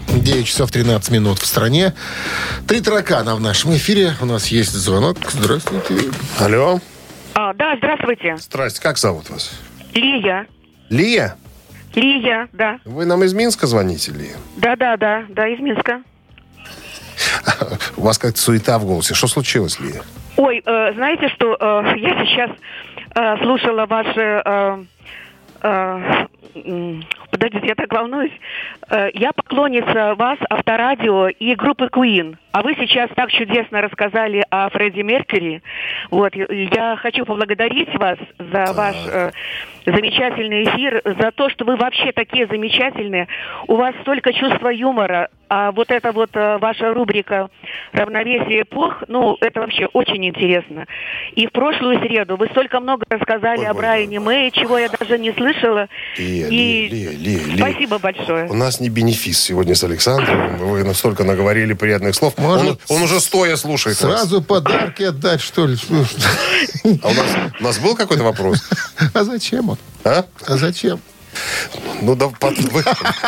9 0.09 0.47
часов 0.47 0.71
13 0.71 1.11
минут 1.11 1.39
в 1.39 1.47
стране. 1.47 1.95
Три 2.69 2.81
таракана 2.81 3.35
в 3.35 3.41
нашем 3.41 3.75
эфире. 3.75 4.13
У 4.21 4.27
нас 4.27 4.49
есть 4.49 4.73
звонок. 4.73 5.17
Здравствуйте. 5.29 6.11
Алло. 6.39 6.81
А, 7.35 7.55
да, 7.55 7.77
здравствуйте. 7.77 8.37
Здрасте, 8.37 8.81
как 8.83 8.99
зовут 8.99 9.31
вас? 9.31 9.53
Лия. 9.95 10.47
Лия? 10.89 11.37
Лия, 11.95 12.49
да. 12.53 12.79
Вы 12.85 13.07
нам 13.07 13.25
из 13.25 13.35
Минска 13.35 13.67
звоните, 13.67 14.13
Лия? 14.13 14.37
Да, 14.57 14.77
да, 14.77 14.97
да, 14.97 15.25
да, 15.29 15.49
из 15.49 15.59
Минска. 15.59 16.03
У 17.97 18.03
вас 18.03 18.19
как-то 18.19 18.41
суета 18.41 18.79
в 18.79 18.85
голосе. 18.85 19.15
Что 19.15 19.27
случилось, 19.27 19.81
Лия? 19.81 20.03
Ой, 20.37 20.63
э, 20.65 20.93
знаете, 20.95 21.29
что 21.31 21.57
э, 21.59 21.99
я 21.99 22.25
сейчас 22.25 22.51
э, 23.15 23.37
слушала 23.43 23.87
ваши... 23.87 24.87
э, 25.63 26.25
подождите, 27.31 27.67
я 27.67 27.75
так 27.75 27.93
волнуюсь. 27.93 28.33
Э, 28.89 29.11
я 29.15 29.33
поклонница 29.33 30.15
вас, 30.15 30.39
Авторадио 30.49 31.29
и 31.29 31.55
группы 31.55 31.87
Queen. 31.87 32.37
А 32.53 32.63
вы 32.63 32.75
сейчас 32.75 33.11
так 33.15 33.31
чудесно 33.31 33.81
рассказали 33.81 34.45
о 34.51 34.69
Фредди 34.71 35.01
Меркьюри. 35.03 35.63
Вот, 36.11 36.35
я 36.35 36.97
хочу 36.97 37.25
поблагодарить 37.25 37.95
вас 37.97 38.19
за 38.39 38.73
ваш 38.73 38.97
э, 39.07 39.31
замечательный 39.87 40.65
эфир, 40.65 41.03
за 41.05 41.31
то, 41.31 41.49
что 41.49 41.65
вы 41.65 41.77
вообще 41.77 42.13
такие 42.13 42.47
замечательные. 42.47 43.29
У 43.67 43.77
вас 43.77 43.95
столько 44.03 44.33
чувства 44.33 44.69
юмора. 44.69 45.29
А 45.53 45.73
вот 45.73 45.91
эта 45.91 46.13
вот 46.13 46.31
э, 46.35 46.59
ваша 46.59 46.95
рубрика 46.95 47.51
«Равновесие 47.93 48.63
эпох», 48.63 49.03
ну, 49.09 49.37
это 49.41 49.59
вообще 49.59 49.87
очень 49.87 50.25
интересно. 50.25 50.87
И 51.35 51.49
в 51.49 51.51
прошлую 51.51 51.99
среду 51.99 52.37
вы 52.37 52.47
столько 52.53 52.79
много 52.79 53.05
рассказали 53.11 53.59
Ой, 53.59 53.67
о 53.67 53.73
ой, 53.73 53.77
Брайане 53.77 54.21
Мэй, 54.21 54.53
чего 54.53 54.79
я 54.79 54.89
даже 54.89 55.19
не 55.19 55.33
слышала. 55.33 55.89
Лия, 56.17 56.47
И 56.47 56.89
Лия, 56.89 57.11
Лия, 57.11 57.45
Лия. 57.47 57.57
спасибо 57.57 57.99
большое. 57.99 58.49
У 58.49 58.55
нас 58.55 58.79
не 58.79 58.91
бенефис 58.91 59.41
сегодня 59.41 59.75
с 59.75 59.83
Александром. 59.83 60.57
Вы 60.59 60.85
настолько 60.85 61.25
наговорили 61.25 61.73
приятных 61.73 62.15
слов. 62.15 62.39
Может, 62.39 62.81
он, 62.89 62.99
он 62.99 63.03
уже 63.03 63.19
стоя 63.19 63.57
слушает 63.57 64.01
вас. 64.01 64.21
Сразу 64.21 64.43
подарки 64.43 65.03
отдать, 65.03 65.41
что 65.41 65.67
ли? 65.67 65.77
А 67.03 67.09
у 67.09 67.13
нас, 67.13 67.37
у 67.59 67.65
нас 67.65 67.79
был 67.81 67.97
какой-то 67.97 68.23
вопрос? 68.23 68.63
А 69.15 69.25
зачем 69.25 69.71
он? 69.71 69.79
А? 70.05 70.25
А 70.47 70.57
зачем? 70.57 71.01
Ну, 72.03 72.15
да, 72.17 72.29
под- 72.29 72.59
вы, 72.59 72.83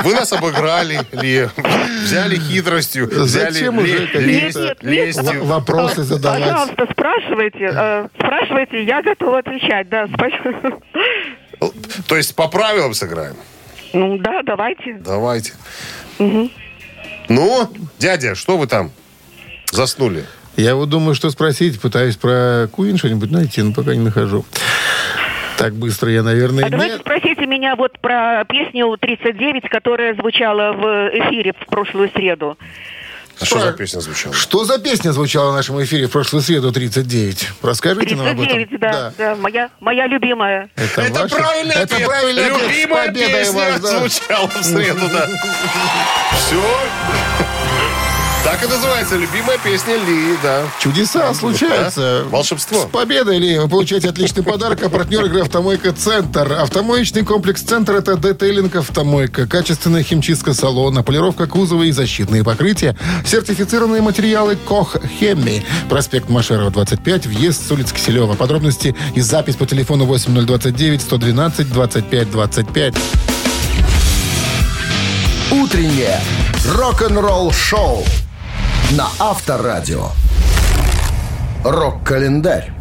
вы 0.04 0.14
нас 0.14 0.32
обыграли, 0.32 1.00
Ли. 1.12 1.48
Взяли 2.04 2.36
хитростью, 2.38 3.06
взяли 3.08 3.52
Зачем 3.52 3.78
уже 3.78 4.06
лесть- 4.14 4.56
Нет, 4.56 4.82
нет, 4.82 4.82
лестью. 4.82 5.44
В- 5.44 5.48
Вопросы 5.48 6.02
задавать. 6.04 6.42
Пожалуйста, 6.42 6.86
спрашивайте. 6.90 7.70
э, 7.72 8.08
спрашивайте, 8.18 8.82
я 8.84 9.02
готова 9.02 9.38
отвечать. 9.40 9.88
Да, 9.88 10.08
спасибо. 10.14 10.80
То 12.08 12.16
есть 12.16 12.34
по 12.34 12.48
правилам 12.48 12.94
сыграем? 12.94 13.36
Ну 13.92 14.18
да, 14.18 14.42
давайте. 14.42 14.94
Давайте. 15.04 15.52
Ну, 17.28 17.72
дядя, 17.98 18.34
что 18.34 18.56
вы 18.56 18.66
там 18.66 18.90
заснули? 19.70 20.24
Я 20.56 20.74
вот 20.74 20.88
думаю, 20.90 21.14
что 21.14 21.30
спросить, 21.30 21.80
пытаюсь 21.80 22.16
про 22.16 22.68
Куин 22.72 22.98
что-нибудь 22.98 23.30
найти, 23.30 23.62
но 23.62 23.72
пока 23.72 23.94
не 23.94 24.00
нахожу. 24.00 24.44
Так 25.58 25.74
быстро 25.74 26.10
я, 26.10 26.22
наверное, 26.22 26.64
А 26.64 26.70
давайте 26.70 26.94
не... 26.96 27.00
спросите 27.00 27.46
меня 27.46 27.76
вот 27.76 27.98
про 28.00 28.44
песню 28.48 28.96
39, 29.00 29.68
которая 29.68 30.14
звучала 30.14 30.72
в 30.72 31.10
эфире 31.14 31.52
в 31.58 31.66
прошлую 31.66 32.10
среду. 32.10 32.58
А 33.40 33.44
что 33.44 33.58
за 33.60 33.72
песня 33.72 34.00
звучала? 34.00 34.34
Что 34.34 34.64
за 34.64 34.78
песня 34.78 35.10
звучала 35.12 35.50
в 35.52 35.54
нашем 35.54 35.82
эфире 35.82 36.06
в 36.06 36.10
прошлую 36.12 36.42
среду 36.42 36.70
39? 36.70 37.48
Расскажите 37.62 38.14
нам 38.14 38.26
об 38.28 38.40
этом. 38.40 38.54
39, 38.54 38.80
да, 38.80 39.12
да, 39.18 39.36
моя, 39.36 39.70
моя 39.80 40.06
любимая. 40.06 40.68
Это, 40.76 41.00
Это 41.02 41.22
ваша- 41.22 41.36
правильный 41.36 41.74
Это 41.74 41.94
ответ. 41.94 42.08
правильный 42.08 42.44
Любимая 42.48 43.12
песня 43.12 43.52
вас, 43.72 43.80
да. 43.80 43.98
звучала 43.98 44.48
в 44.48 44.62
среду, 44.62 45.00
да. 45.12 45.26
Все. 46.36 46.62
Так 48.52 48.64
и 48.64 48.66
называется. 48.66 49.16
Любимая 49.16 49.56
песня 49.56 49.94
Ли, 49.94 50.36
да. 50.42 50.64
Чудеса 50.78 51.32
случаются. 51.32 52.20
Да. 52.22 52.28
Волшебство. 52.28 52.82
С 52.82 52.90
победой, 52.90 53.38
Ли! 53.38 53.58
Вы 53.58 53.66
получаете 53.66 54.10
отличный 54.10 54.42
подарок. 54.42 54.82
А 54.82 54.90
партнер 54.90 55.24
игры 55.24 55.40
«Автомойка 55.40 55.94
Центр». 55.94 56.52
Автомоечный 56.52 57.24
комплекс 57.24 57.62
«Центр»— 57.62 57.94
это 57.96 58.14
детейлинг 58.18 58.76
«Автомойка». 58.76 59.46
Качественная 59.46 60.02
химчистка 60.02 60.52
салона, 60.52 61.02
полировка 61.02 61.46
кузова 61.46 61.84
и 61.84 61.92
защитные 61.92 62.44
покрытия. 62.44 62.94
Сертифицированные 63.24 64.02
материалы 64.02 64.56
«Кох 64.56 64.96
Хемми». 65.18 65.64
Проспект 65.88 66.28
Машерова, 66.28 66.70
25. 66.70 67.24
Въезд 67.24 67.66
с 67.66 67.72
улицы 67.72 67.94
Киселева. 67.94 68.34
Подробности 68.34 68.94
и 69.14 69.22
запись 69.22 69.56
по 69.56 69.64
телефону 69.64 70.04
8029 70.04 71.00
112 71.00 71.72
25 71.72 72.30
25. 72.30 72.94
Утреннее 75.52 76.20
рок-н-ролл-шоу 76.66 78.04
на 78.92 79.08
Авторадио. 79.18 80.10
Рок-календарь. 81.64 82.72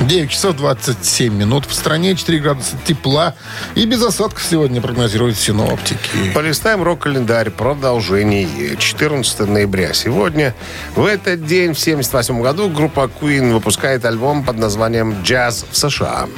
9 0.00 0.30
часов 0.30 0.56
27 0.56 1.34
минут. 1.34 1.66
В 1.66 1.74
стране 1.74 2.14
4 2.16 2.38
градуса 2.38 2.76
тепла. 2.84 3.34
И 3.74 3.84
без 3.84 4.02
осадков 4.02 4.44
сегодня 4.44 4.80
прогнозируют 4.80 5.36
синоптики. 5.36 6.32
Полистаем 6.34 6.82
рок-календарь. 6.82 7.50
Продолжение. 7.50 8.76
14 8.78 9.40
ноября. 9.40 9.92
Сегодня, 9.92 10.54
в 10.96 11.04
этот 11.04 11.44
день, 11.44 11.74
в 11.74 11.78
78 11.78 12.40
году, 12.40 12.70
группа 12.70 13.10
Queen 13.20 13.52
выпускает 13.52 14.06
альбом 14.06 14.42
под 14.42 14.56
названием 14.56 15.22
«Джаз 15.22 15.66
в 15.70 15.76
США». 15.76 16.28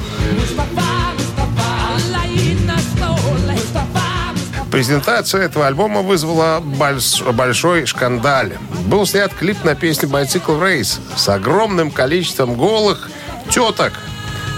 Презентация 4.75 5.43
этого 5.43 5.67
альбома 5.67 6.01
вызвала 6.01 6.59
больш- 6.59 7.23
большой 7.31 7.85
шкандаль. 7.85 8.57
Был 8.87 9.05
снят 9.05 9.33
клип 9.33 9.63
на 9.63 9.73
песню 9.73 10.09
«Bicycle 10.09 10.59
Race» 10.61 10.99
с 11.15 11.29
огромным 11.29 11.91
количеством 11.91 12.55
голых 12.55 13.09
теток, 13.49 13.93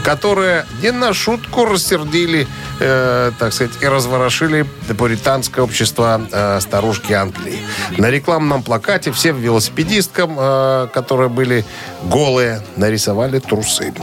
которые 0.04 0.66
не 0.82 0.90
на 0.90 1.14
шутку 1.14 1.66
рассердили, 1.66 2.48
э, 2.80 3.32
так 3.38 3.54
сказать, 3.54 3.74
и 3.80 3.88
разворошили 3.88 4.66
пуританское 4.98 5.64
общество 5.64 6.20
э, 6.32 6.62
старушки 6.62 7.14
Англии. 7.14 7.60
На 8.00 8.10
рекламном 8.10 8.64
плакате 8.64 9.12
всем 9.12 9.40
велосипедисткам, 9.40 10.36
э, 10.40 10.88
которые 10.96 11.30
были 11.30 11.64
голые, 12.06 12.64
нарисовали 12.76 13.38
трусы. 13.38 13.94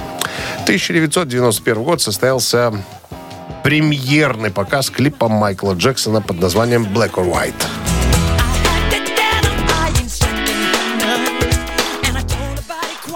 1991 0.62 1.82
год 1.82 2.00
состоялся 2.00 2.72
премьерный 3.64 4.50
показ 4.50 4.90
клипа 4.90 5.28
Майкла 5.28 5.72
Джексона 5.72 6.20
под 6.20 6.38
названием 6.38 6.84
«Black 6.84 7.14
or 7.14 7.24
White». 7.24 7.54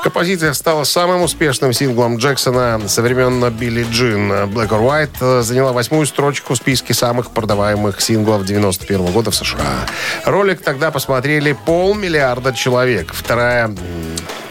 Композиция 0.03 0.55
стала 0.55 0.85
самым 0.85 1.21
успешным 1.21 1.75
синглом 1.75 2.17
Джексона 2.17 2.81
со 2.89 3.03
времен 3.03 3.47
Билли 3.51 3.87
Джин. 3.93 4.33
Black 4.33 4.71
or 4.71 4.81
White 4.81 5.43
заняла 5.43 5.73
восьмую 5.73 6.07
строчку 6.07 6.55
в 6.55 6.57
списке 6.57 6.95
самых 6.95 7.31
продаваемых 7.33 8.01
синглов 8.01 8.47
91 8.47 9.05
года 9.13 9.31
в 9.31 9.35
США. 9.35 9.87
Ролик 10.25 10.63
тогда 10.63 10.91
посмотрели 10.91 11.53
полмиллиарда 11.67 12.55
человек. 12.55 13.13
Вторая 13.13 13.71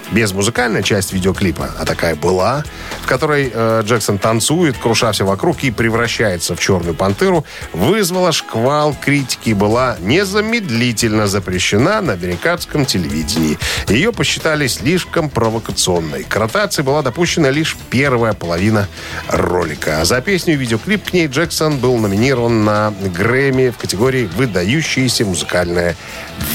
м, 0.09 0.15
безмузыкальная 0.15 0.83
часть 0.83 1.13
видеоклипа, 1.13 1.71
а 1.77 1.85
такая 1.85 2.15
была, 2.15 2.63
в 3.01 3.07
которой 3.07 3.51
э, 3.53 3.81
Джексон 3.85 4.17
танцует, 4.17 4.77
круша 4.77 5.11
все 5.11 5.25
вокруг 5.25 5.63
и 5.63 5.71
превращается 5.71 6.55
в 6.55 6.59
черную 6.59 6.95
пантеру, 6.95 7.45
вызвала 7.73 8.31
шквал 8.31 8.95
критики 8.99 9.49
и 9.49 9.53
была 9.53 9.97
незамедлительно 9.99 11.27
запрещена 11.27 12.01
на 12.01 12.13
американском 12.13 12.85
телевидении. 12.85 13.57
Ее 13.87 14.11
посчитали 14.11 14.67
слишком 14.67 15.29
провокационной. 15.29 16.23
К 16.23 16.35
ротации 16.35 16.81
была 16.81 17.01
допущена 17.01 17.49
лишь 17.49 17.77
первая 17.89 18.33
половина 18.33 18.87
ролика. 19.29 20.03
За 20.05 20.21
песню 20.21 20.53
и 20.53 20.57
видеоклип 20.57 21.09
к 21.09 21.13
ней 21.13 21.27
Джексон 21.27 21.77
был 21.77 21.97
номинирован 21.97 22.63
на 22.63 22.93
Грэмми 23.15 23.69
в 23.69 23.77
категории 23.77 24.29
«Выдающееся 24.35 25.25
музыкальное 25.25 25.95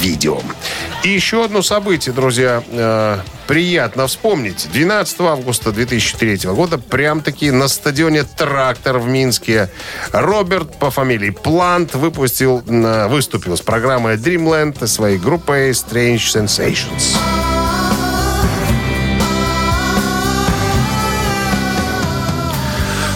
видео». 0.01 0.39
И 1.03 1.09
еще 1.09 1.43
одно 1.43 1.61
событие, 1.61 2.13
друзья, 2.13 2.63
э, 2.69 3.19
приятно 3.47 4.07
вспомнить. 4.07 4.69
12 4.71 5.19
августа 5.21 5.71
2003 5.71 6.49
года 6.51 6.77
прям-таки 6.77 7.51
на 7.51 7.67
стадионе 7.67 8.23
«Трактор» 8.23 8.99
в 8.99 9.07
Минске 9.07 9.69
Роберт 10.11 10.77
по 10.79 10.91
фамилии 10.91 11.29
Плант 11.29 11.95
выпустил, 11.95 12.63
выступил 13.09 13.57
с 13.57 13.61
программой 13.61 14.15
Dreamland 14.15 14.85
своей 14.87 15.17
группой 15.17 15.71
Strange 15.71 16.17
Sensations. 16.17 17.17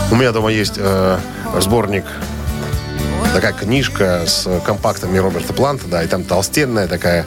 У 0.10 0.16
меня 0.16 0.32
дома 0.32 0.52
есть 0.52 0.76
э, 0.78 1.20
сборник 1.60 2.06
такая 3.34 3.54
книжка 3.54 4.24
с 4.26 4.48
компактами 4.66 5.18
Роберта 5.18 5.54
Планта, 5.54 5.86
да, 5.88 6.02
и 6.02 6.08
там 6.08 6.24
толстенная 6.24 6.88
такая 6.88 7.26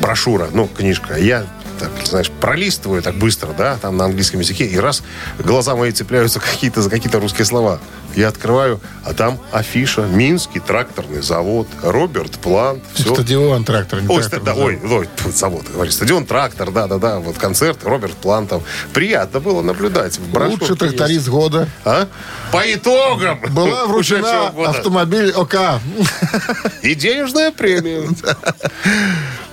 брошюра, 0.00 0.48
ну, 0.52 0.66
книжка. 0.66 1.16
Я 1.16 1.44
так, 1.82 2.06
знаешь, 2.06 2.30
пролистываю 2.40 3.02
так 3.02 3.16
быстро, 3.16 3.52
да, 3.56 3.76
там 3.80 3.96
на 3.96 4.04
английском 4.04 4.40
языке, 4.40 4.66
и 4.66 4.78
раз 4.78 5.02
глаза 5.38 5.74
мои 5.74 5.90
цепляются 5.90 6.38
какие-то 6.52 6.80
за 6.82 6.90
какие-то 6.90 7.18
русские 7.18 7.44
слова. 7.44 7.80
Я 8.14 8.28
открываю, 8.28 8.80
а 9.04 9.14
там 9.14 9.40
афиша, 9.52 10.02
Минский 10.02 10.60
тракторный 10.60 11.22
завод, 11.22 11.66
Роберт 11.82 12.32
Плант, 12.32 12.82
все. 12.94 13.14
Стадион 13.14 13.64
трактор. 13.64 14.02
не 14.02 14.08
Ой, 14.08 14.20
трактор, 14.22 14.42
да, 14.42 14.54
ой, 14.54 14.78
ой, 14.82 15.08
завод, 15.32 15.64
говорю, 15.72 15.90
стадион 15.90 16.26
Трактор, 16.26 16.70
да-да-да, 16.70 17.18
вот 17.18 17.36
концерт 17.38 17.78
Роберт 17.84 18.14
Плантов. 18.14 18.62
Приятно 18.92 19.40
было 19.40 19.62
наблюдать. 19.62 20.18
Лучший 20.32 20.76
тракторист 20.76 21.10
есть. 21.10 21.28
года. 21.28 21.68
А? 21.84 22.06
По 22.52 22.62
итогам 22.72 23.40
Была 23.50 23.86
вручена 23.86 24.48
автомобиль 24.68 25.32
ОК. 25.32 25.80
И 26.82 26.94
денежная 26.94 27.50
премия. 27.50 28.08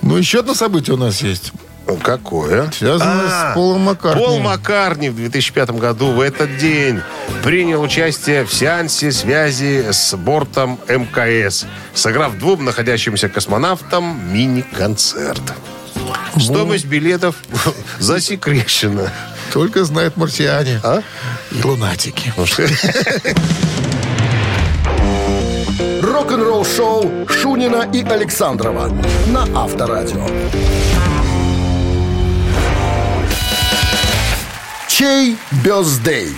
Ну, 0.02 0.16
еще 0.16 0.40
одно 0.40 0.54
событие 0.54 0.94
у 0.94 0.98
нас 0.98 1.22
есть. 1.22 1.52
Какое? 1.96 2.70
Связано 2.70 3.22
А, 3.26 3.52
с 3.52 3.54
Полом 3.54 3.82
Маккартни. 3.82 4.24
Пол 4.24 4.38
Маккарни 4.40 5.08
в 5.08 5.16
2005 5.16 5.70
году 5.72 6.12
в 6.12 6.20
этот 6.20 6.56
день 6.56 7.00
принял 7.42 7.82
участие 7.82 8.44
в 8.44 8.52
сеансе 8.52 9.12
связи 9.12 9.86
с 9.90 10.14
бортом 10.16 10.78
МКС, 10.88 11.66
сыграв 11.94 12.38
двум 12.38 12.64
находящимся 12.64 13.28
космонавтам 13.28 14.20
мини-концерт. 14.32 15.42
Стоимость 16.38 16.86
билетов 16.86 17.36
засекречена. 17.98 19.10
Только 19.52 19.84
знают 19.84 20.16
марсиане. 20.16 20.80
А? 20.84 21.02
И 21.50 21.62
лунатики. 21.62 22.32
Рок-н-ролл-шоу 26.02 27.26
Шунина 27.28 27.88
и 27.92 28.02
Александрова 28.04 28.88
на 29.26 29.42
Авторадио. 29.54 30.26
Чей 35.00 35.38
бездей? 35.64 36.28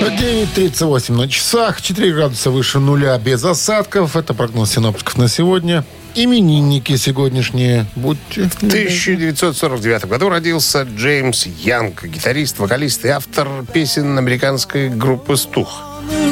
9.38 0.00 1.12
на 1.12 1.28
часах, 1.28 1.80
4 1.80 2.12
градуса 2.12 2.50
выше 2.50 2.80
нуля 2.80 3.16
без 3.16 3.44
осадков. 3.44 4.16
Это 4.16 4.34
прогноз 4.34 4.72
синоптиков 4.72 5.16
на 5.16 5.28
сегодня. 5.28 5.84
Именинники 6.16 6.96
сегодняшние. 6.96 7.86
Будьте. 7.94 8.48
В 8.48 8.56
1949 8.56 10.06
году 10.06 10.30
родился 10.30 10.82
Джеймс 10.82 11.46
Янг, 11.46 12.02
гитарист, 12.02 12.58
вокалист 12.58 13.04
и 13.04 13.10
автор 13.10 13.48
песен 13.72 14.18
американской 14.18 14.88
группы 14.88 15.36
«Стух». 15.36 15.80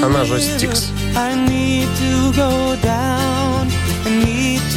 Она 0.03 0.25
же 0.25 0.41
«Стикс». 0.41 0.89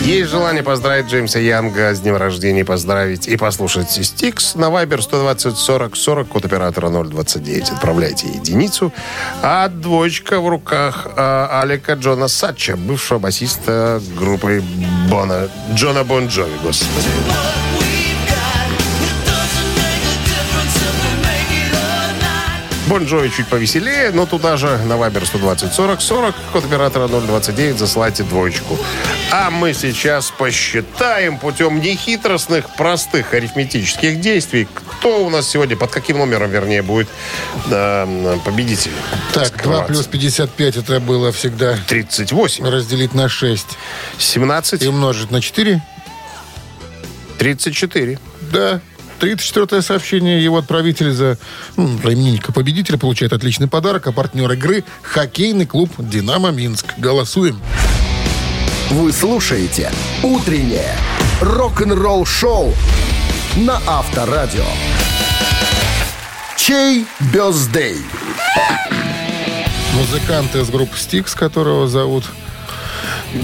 Есть 0.04 0.32
желание 0.32 0.64
поздравить 0.64 1.06
Джеймса 1.06 1.40
Янга 1.40 1.96
с 1.96 2.02
днем 2.02 2.18
рождения, 2.18 2.66
поздравить 2.66 3.28
и 3.28 3.38
послушать 3.38 3.90
Стикс 3.90 4.56
на 4.56 4.66
Viber 4.66 5.02
120 5.02 5.58
40 5.58 5.96
40, 5.96 6.28
код 6.28 6.46
оператора 6.46 6.90
029. 6.90 7.70
Отправляйте 7.70 8.28
единицу. 8.28 8.92
А 9.42 9.70
двоечка 9.70 10.42
в 10.42 10.50
руках 10.50 11.08
а, 11.16 11.62
Алика 11.62 11.94
Джона 11.94 12.28
Сатча, 12.28 12.76
бывшего 12.76 13.20
басиста 13.20 14.02
группы 14.18 14.62
Бона, 15.10 15.48
Джона 15.74 16.04
Бон 16.04 16.28
Джови, 16.28 16.54
господи. 16.62 17.08
Бон 22.88 23.06
Джови 23.06 23.30
чуть 23.30 23.48
повеселее, 23.48 24.12
но 24.12 24.26
туда 24.26 24.58
же 24.58 24.78
на 24.86 24.98
Вайбер 24.98 25.26
120 25.26 25.74
40 25.74 26.02
40, 26.02 26.36
код 26.52 26.66
оператора 26.66 27.08
029, 27.08 27.78
засылайте 27.78 28.24
двоечку. 28.24 28.78
А 29.32 29.50
мы 29.50 29.74
сейчас 29.74 30.32
посчитаем 30.32 31.38
путем 31.38 31.80
нехитростных, 31.80 32.76
простых 32.76 33.34
арифметических 33.34 34.20
действий, 34.20 34.68
кто 34.74 35.26
у 35.26 35.30
нас 35.30 35.50
сегодня, 35.50 35.78
под 35.78 35.92
каким 35.92 36.18
номером, 36.18 36.52
вернее, 36.52 36.82
будет 36.82 37.08
э, 37.72 38.38
победитель. 38.44 38.92
Так, 39.34 39.50
2 39.50 39.58
скрываться. 39.58 39.94
плюс 39.94 40.06
55 40.08 40.78
это 40.78 41.00
было 41.00 41.32
всегда 41.32 41.78
38, 41.88 42.68
разделить 42.68 43.14
на 43.14 43.30
6 43.30 43.66
17, 44.18 44.84
и 44.84 44.88
умножить 44.88 45.32
на 45.32 45.42
4. 45.42 45.82
34. 47.40 48.20
Да. 48.52 48.82
34 49.20 49.82
сообщение. 49.82 50.44
Его 50.44 50.58
отправитель 50.58 51.12
за 51.12 51.38
ну, 51.78 51.98
за 52.02 52.14
именинника 52.14 52.52
победителя 52.52 52.98
получает 52.98 53.34
отличный 53.34 53.68
подарок. 53.68 54.08
А 54.08 54.12
партнер 54.12 54.52
игры– 54.52 54.84
хоккейный 55.02 55.66
клуб 55.66 55.92
«Динамо 55.98 56.52
Минск». 56.52 56.86
Голосуем. 56.98 57.60
Вы 58.90 59.12
слушаете 59.12 59.92
«Утреннее 60.22 60.96
рок-н-ролл-шоу» 61.42 62.74
на 63.58 63.82
Авторадио. 63.88 64.66
Чей 66.58 67.06
бездей? 67.34 67.98
Музыкант 69.96 70.56
из 70.56 70.70
группы 70.70 70.98
«Стикс», 70.98 71.36
которого 71.36 71.88
зовут 71.88 72.26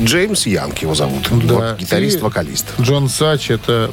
Джеймс 0.04 0.46
Янг 0.46 0.80
его 0.80 0.94
зовут. 0.94 1.28
Да. 1.46 1.54
Вот, 1.54 1.80
И 1.80 1.84
гитарист-вокалист. 1.84 2.66
Джон 2.80 3.10
Сач. 3.10 3.50
Это 3.50 3.92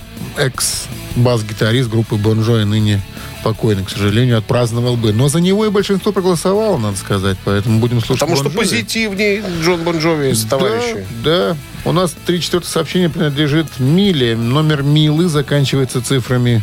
экс-бас-гитарист 1.17 1.89
группы 1.89 2.17
Бон 2.17 2.41
ныне 2.41 3.01
покойный, 3.43 3.85
к 3.85 3.91
сожалению, 3.91 4.39
отпраздновал 4.39 4.97
бы. 4.97 5.13
Но 5.13 5.29
за 5.29 5.41
него 5.41 5.67
и 5.67 5.71
большинство 5.71 6.13
проголосовало, 6.13 6.79
надо 6.79 6.97
сказать. 6.97 7.39
Поэтому 7.45 7.81
будем 7.81 8.01
слушать 8.01 8.21
Потому 8.21 8.37
что 8.37 8.45
Бон 8.45 8.65
Джови. 8.65 8.77
позитивнее 8.77 9.45
Джон 9.63 9.83
Бон 9.83 9.99
Джови, 9.99 10.35
товарищи. 10.49 11.07
Да, 11.25 11.55
да. 11.55 11.57
У 11.85 11.93
нас 11.93 12.15
34 12.27 12.65
сообщение 12.65 13.09
принадлежит 13.09 13.67
Миле. 13.79 14.37
Номер 14.37 14.83
Милы 14.83 15.29
заканчивается 15.29 16.03
цифрами 16.03 16.63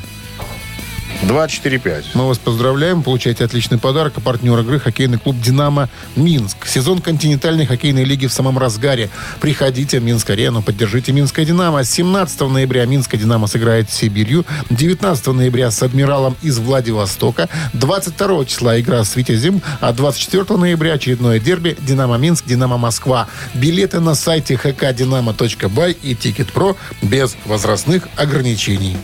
2-4-5. 1.24 2.06
Мы 2.14 2.28
вас 2.28 2.38
поздравляем, 2.38 3.02
получаете 3.02 3.46
отличный 3.46 3.78
подарок. 3.78 4.14
А 4.18 4.20
партнер 4.20 4.60
игры 4.60 4.80
хоккейный 4.80 5.18
клуб 5.18 5.40
«Динамо 5.40 5.90
Минск». 6.16 6.68
Сезон 6.68 7.02
Континентальной 7.02 7.66
хоккейной 7.66 8.04
лиги 8.04 8.28
в 8.28 8.34
самом 8.34 8.58
разгаре. 8.58 9.10
Приходите 9.40 10.00
в 10.00 10.04
Минск-арену, 10.04 10.62
поддержите 10.62 11.12
«Минское 11.12 11.46
Динамо». 11.46 11.84
17 11.84 12.42
ноября 12.42 12.86
«Минское 12.86 13.20
Динамо» 13.20 13.48
сыграет 13.48 13.90
с 13.90 13.94
Сибирью. 13.94 14.46
19 14.70 15.28
ноября 15.28 15.72
с 15.72 15.82
«Адмиралом» 15.82 16.36
из 16.42 16.60
Владивостока. 16.60 17.50
22 17.74 18.46
числа 18.46 18.80
игра 18.80 19.04
с 19.04 19.16
«Витязем». 19.16 19.62
А 19.80 19.94
24 19.94 20.58
ноября 20.58 20.94
очередное 20.94 21.40
дерби 21.40 21.78
«Динамо 21.80 22.18
Минск», 22.18 22.46
«Динамо 22.46 22.78
Москва». 22.78 23.28
Билеты 23.54 24.00
на 24.00 24.16
сайте 24.16 24.56
hkdinamo.by 24.56 25.98
и 26.02 26.16
«Тикет.Про» 26.16 26.76
без 27.02 27.36
возрастных 27.46 28.08
ограничений. 28.16 28.98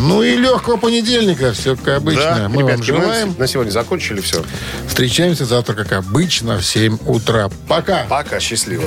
Ну 0.00 0.22
и 0.22 0.36
легкого 0.36 0.76
понедельника. 0.76 1.52
Все 1.52 1.76
как 1.76 1.98
обычно. 1.98 2.34
Да, 2.36 2.48
мы 2.48 2.62
вам 2.62 2.72
ребятки, 2.72 2.90
мы 2.90 3.00
желаем. 3.02 3.34
на 3.38 3.46
сегодня 3.46 3.70
закончили 3.70 4.20
все. 4.20 4.42
Встречаемся 4.86 5.44
завтра, 5.44 5.74
как 5.74 5.92
обычно, 5.92 6.58
в 6.58 6.64
7 6.64 6.98
утра. 7.06 7.50
Пока. 7.68 8.06
Пока, 8.08 8.40
счастливо. 8.40 8.84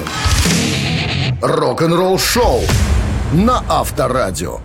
Рок-н-ролл-шоу 1.42 2.62
на 3.34 3.64
Авторадио. 3.68 4.60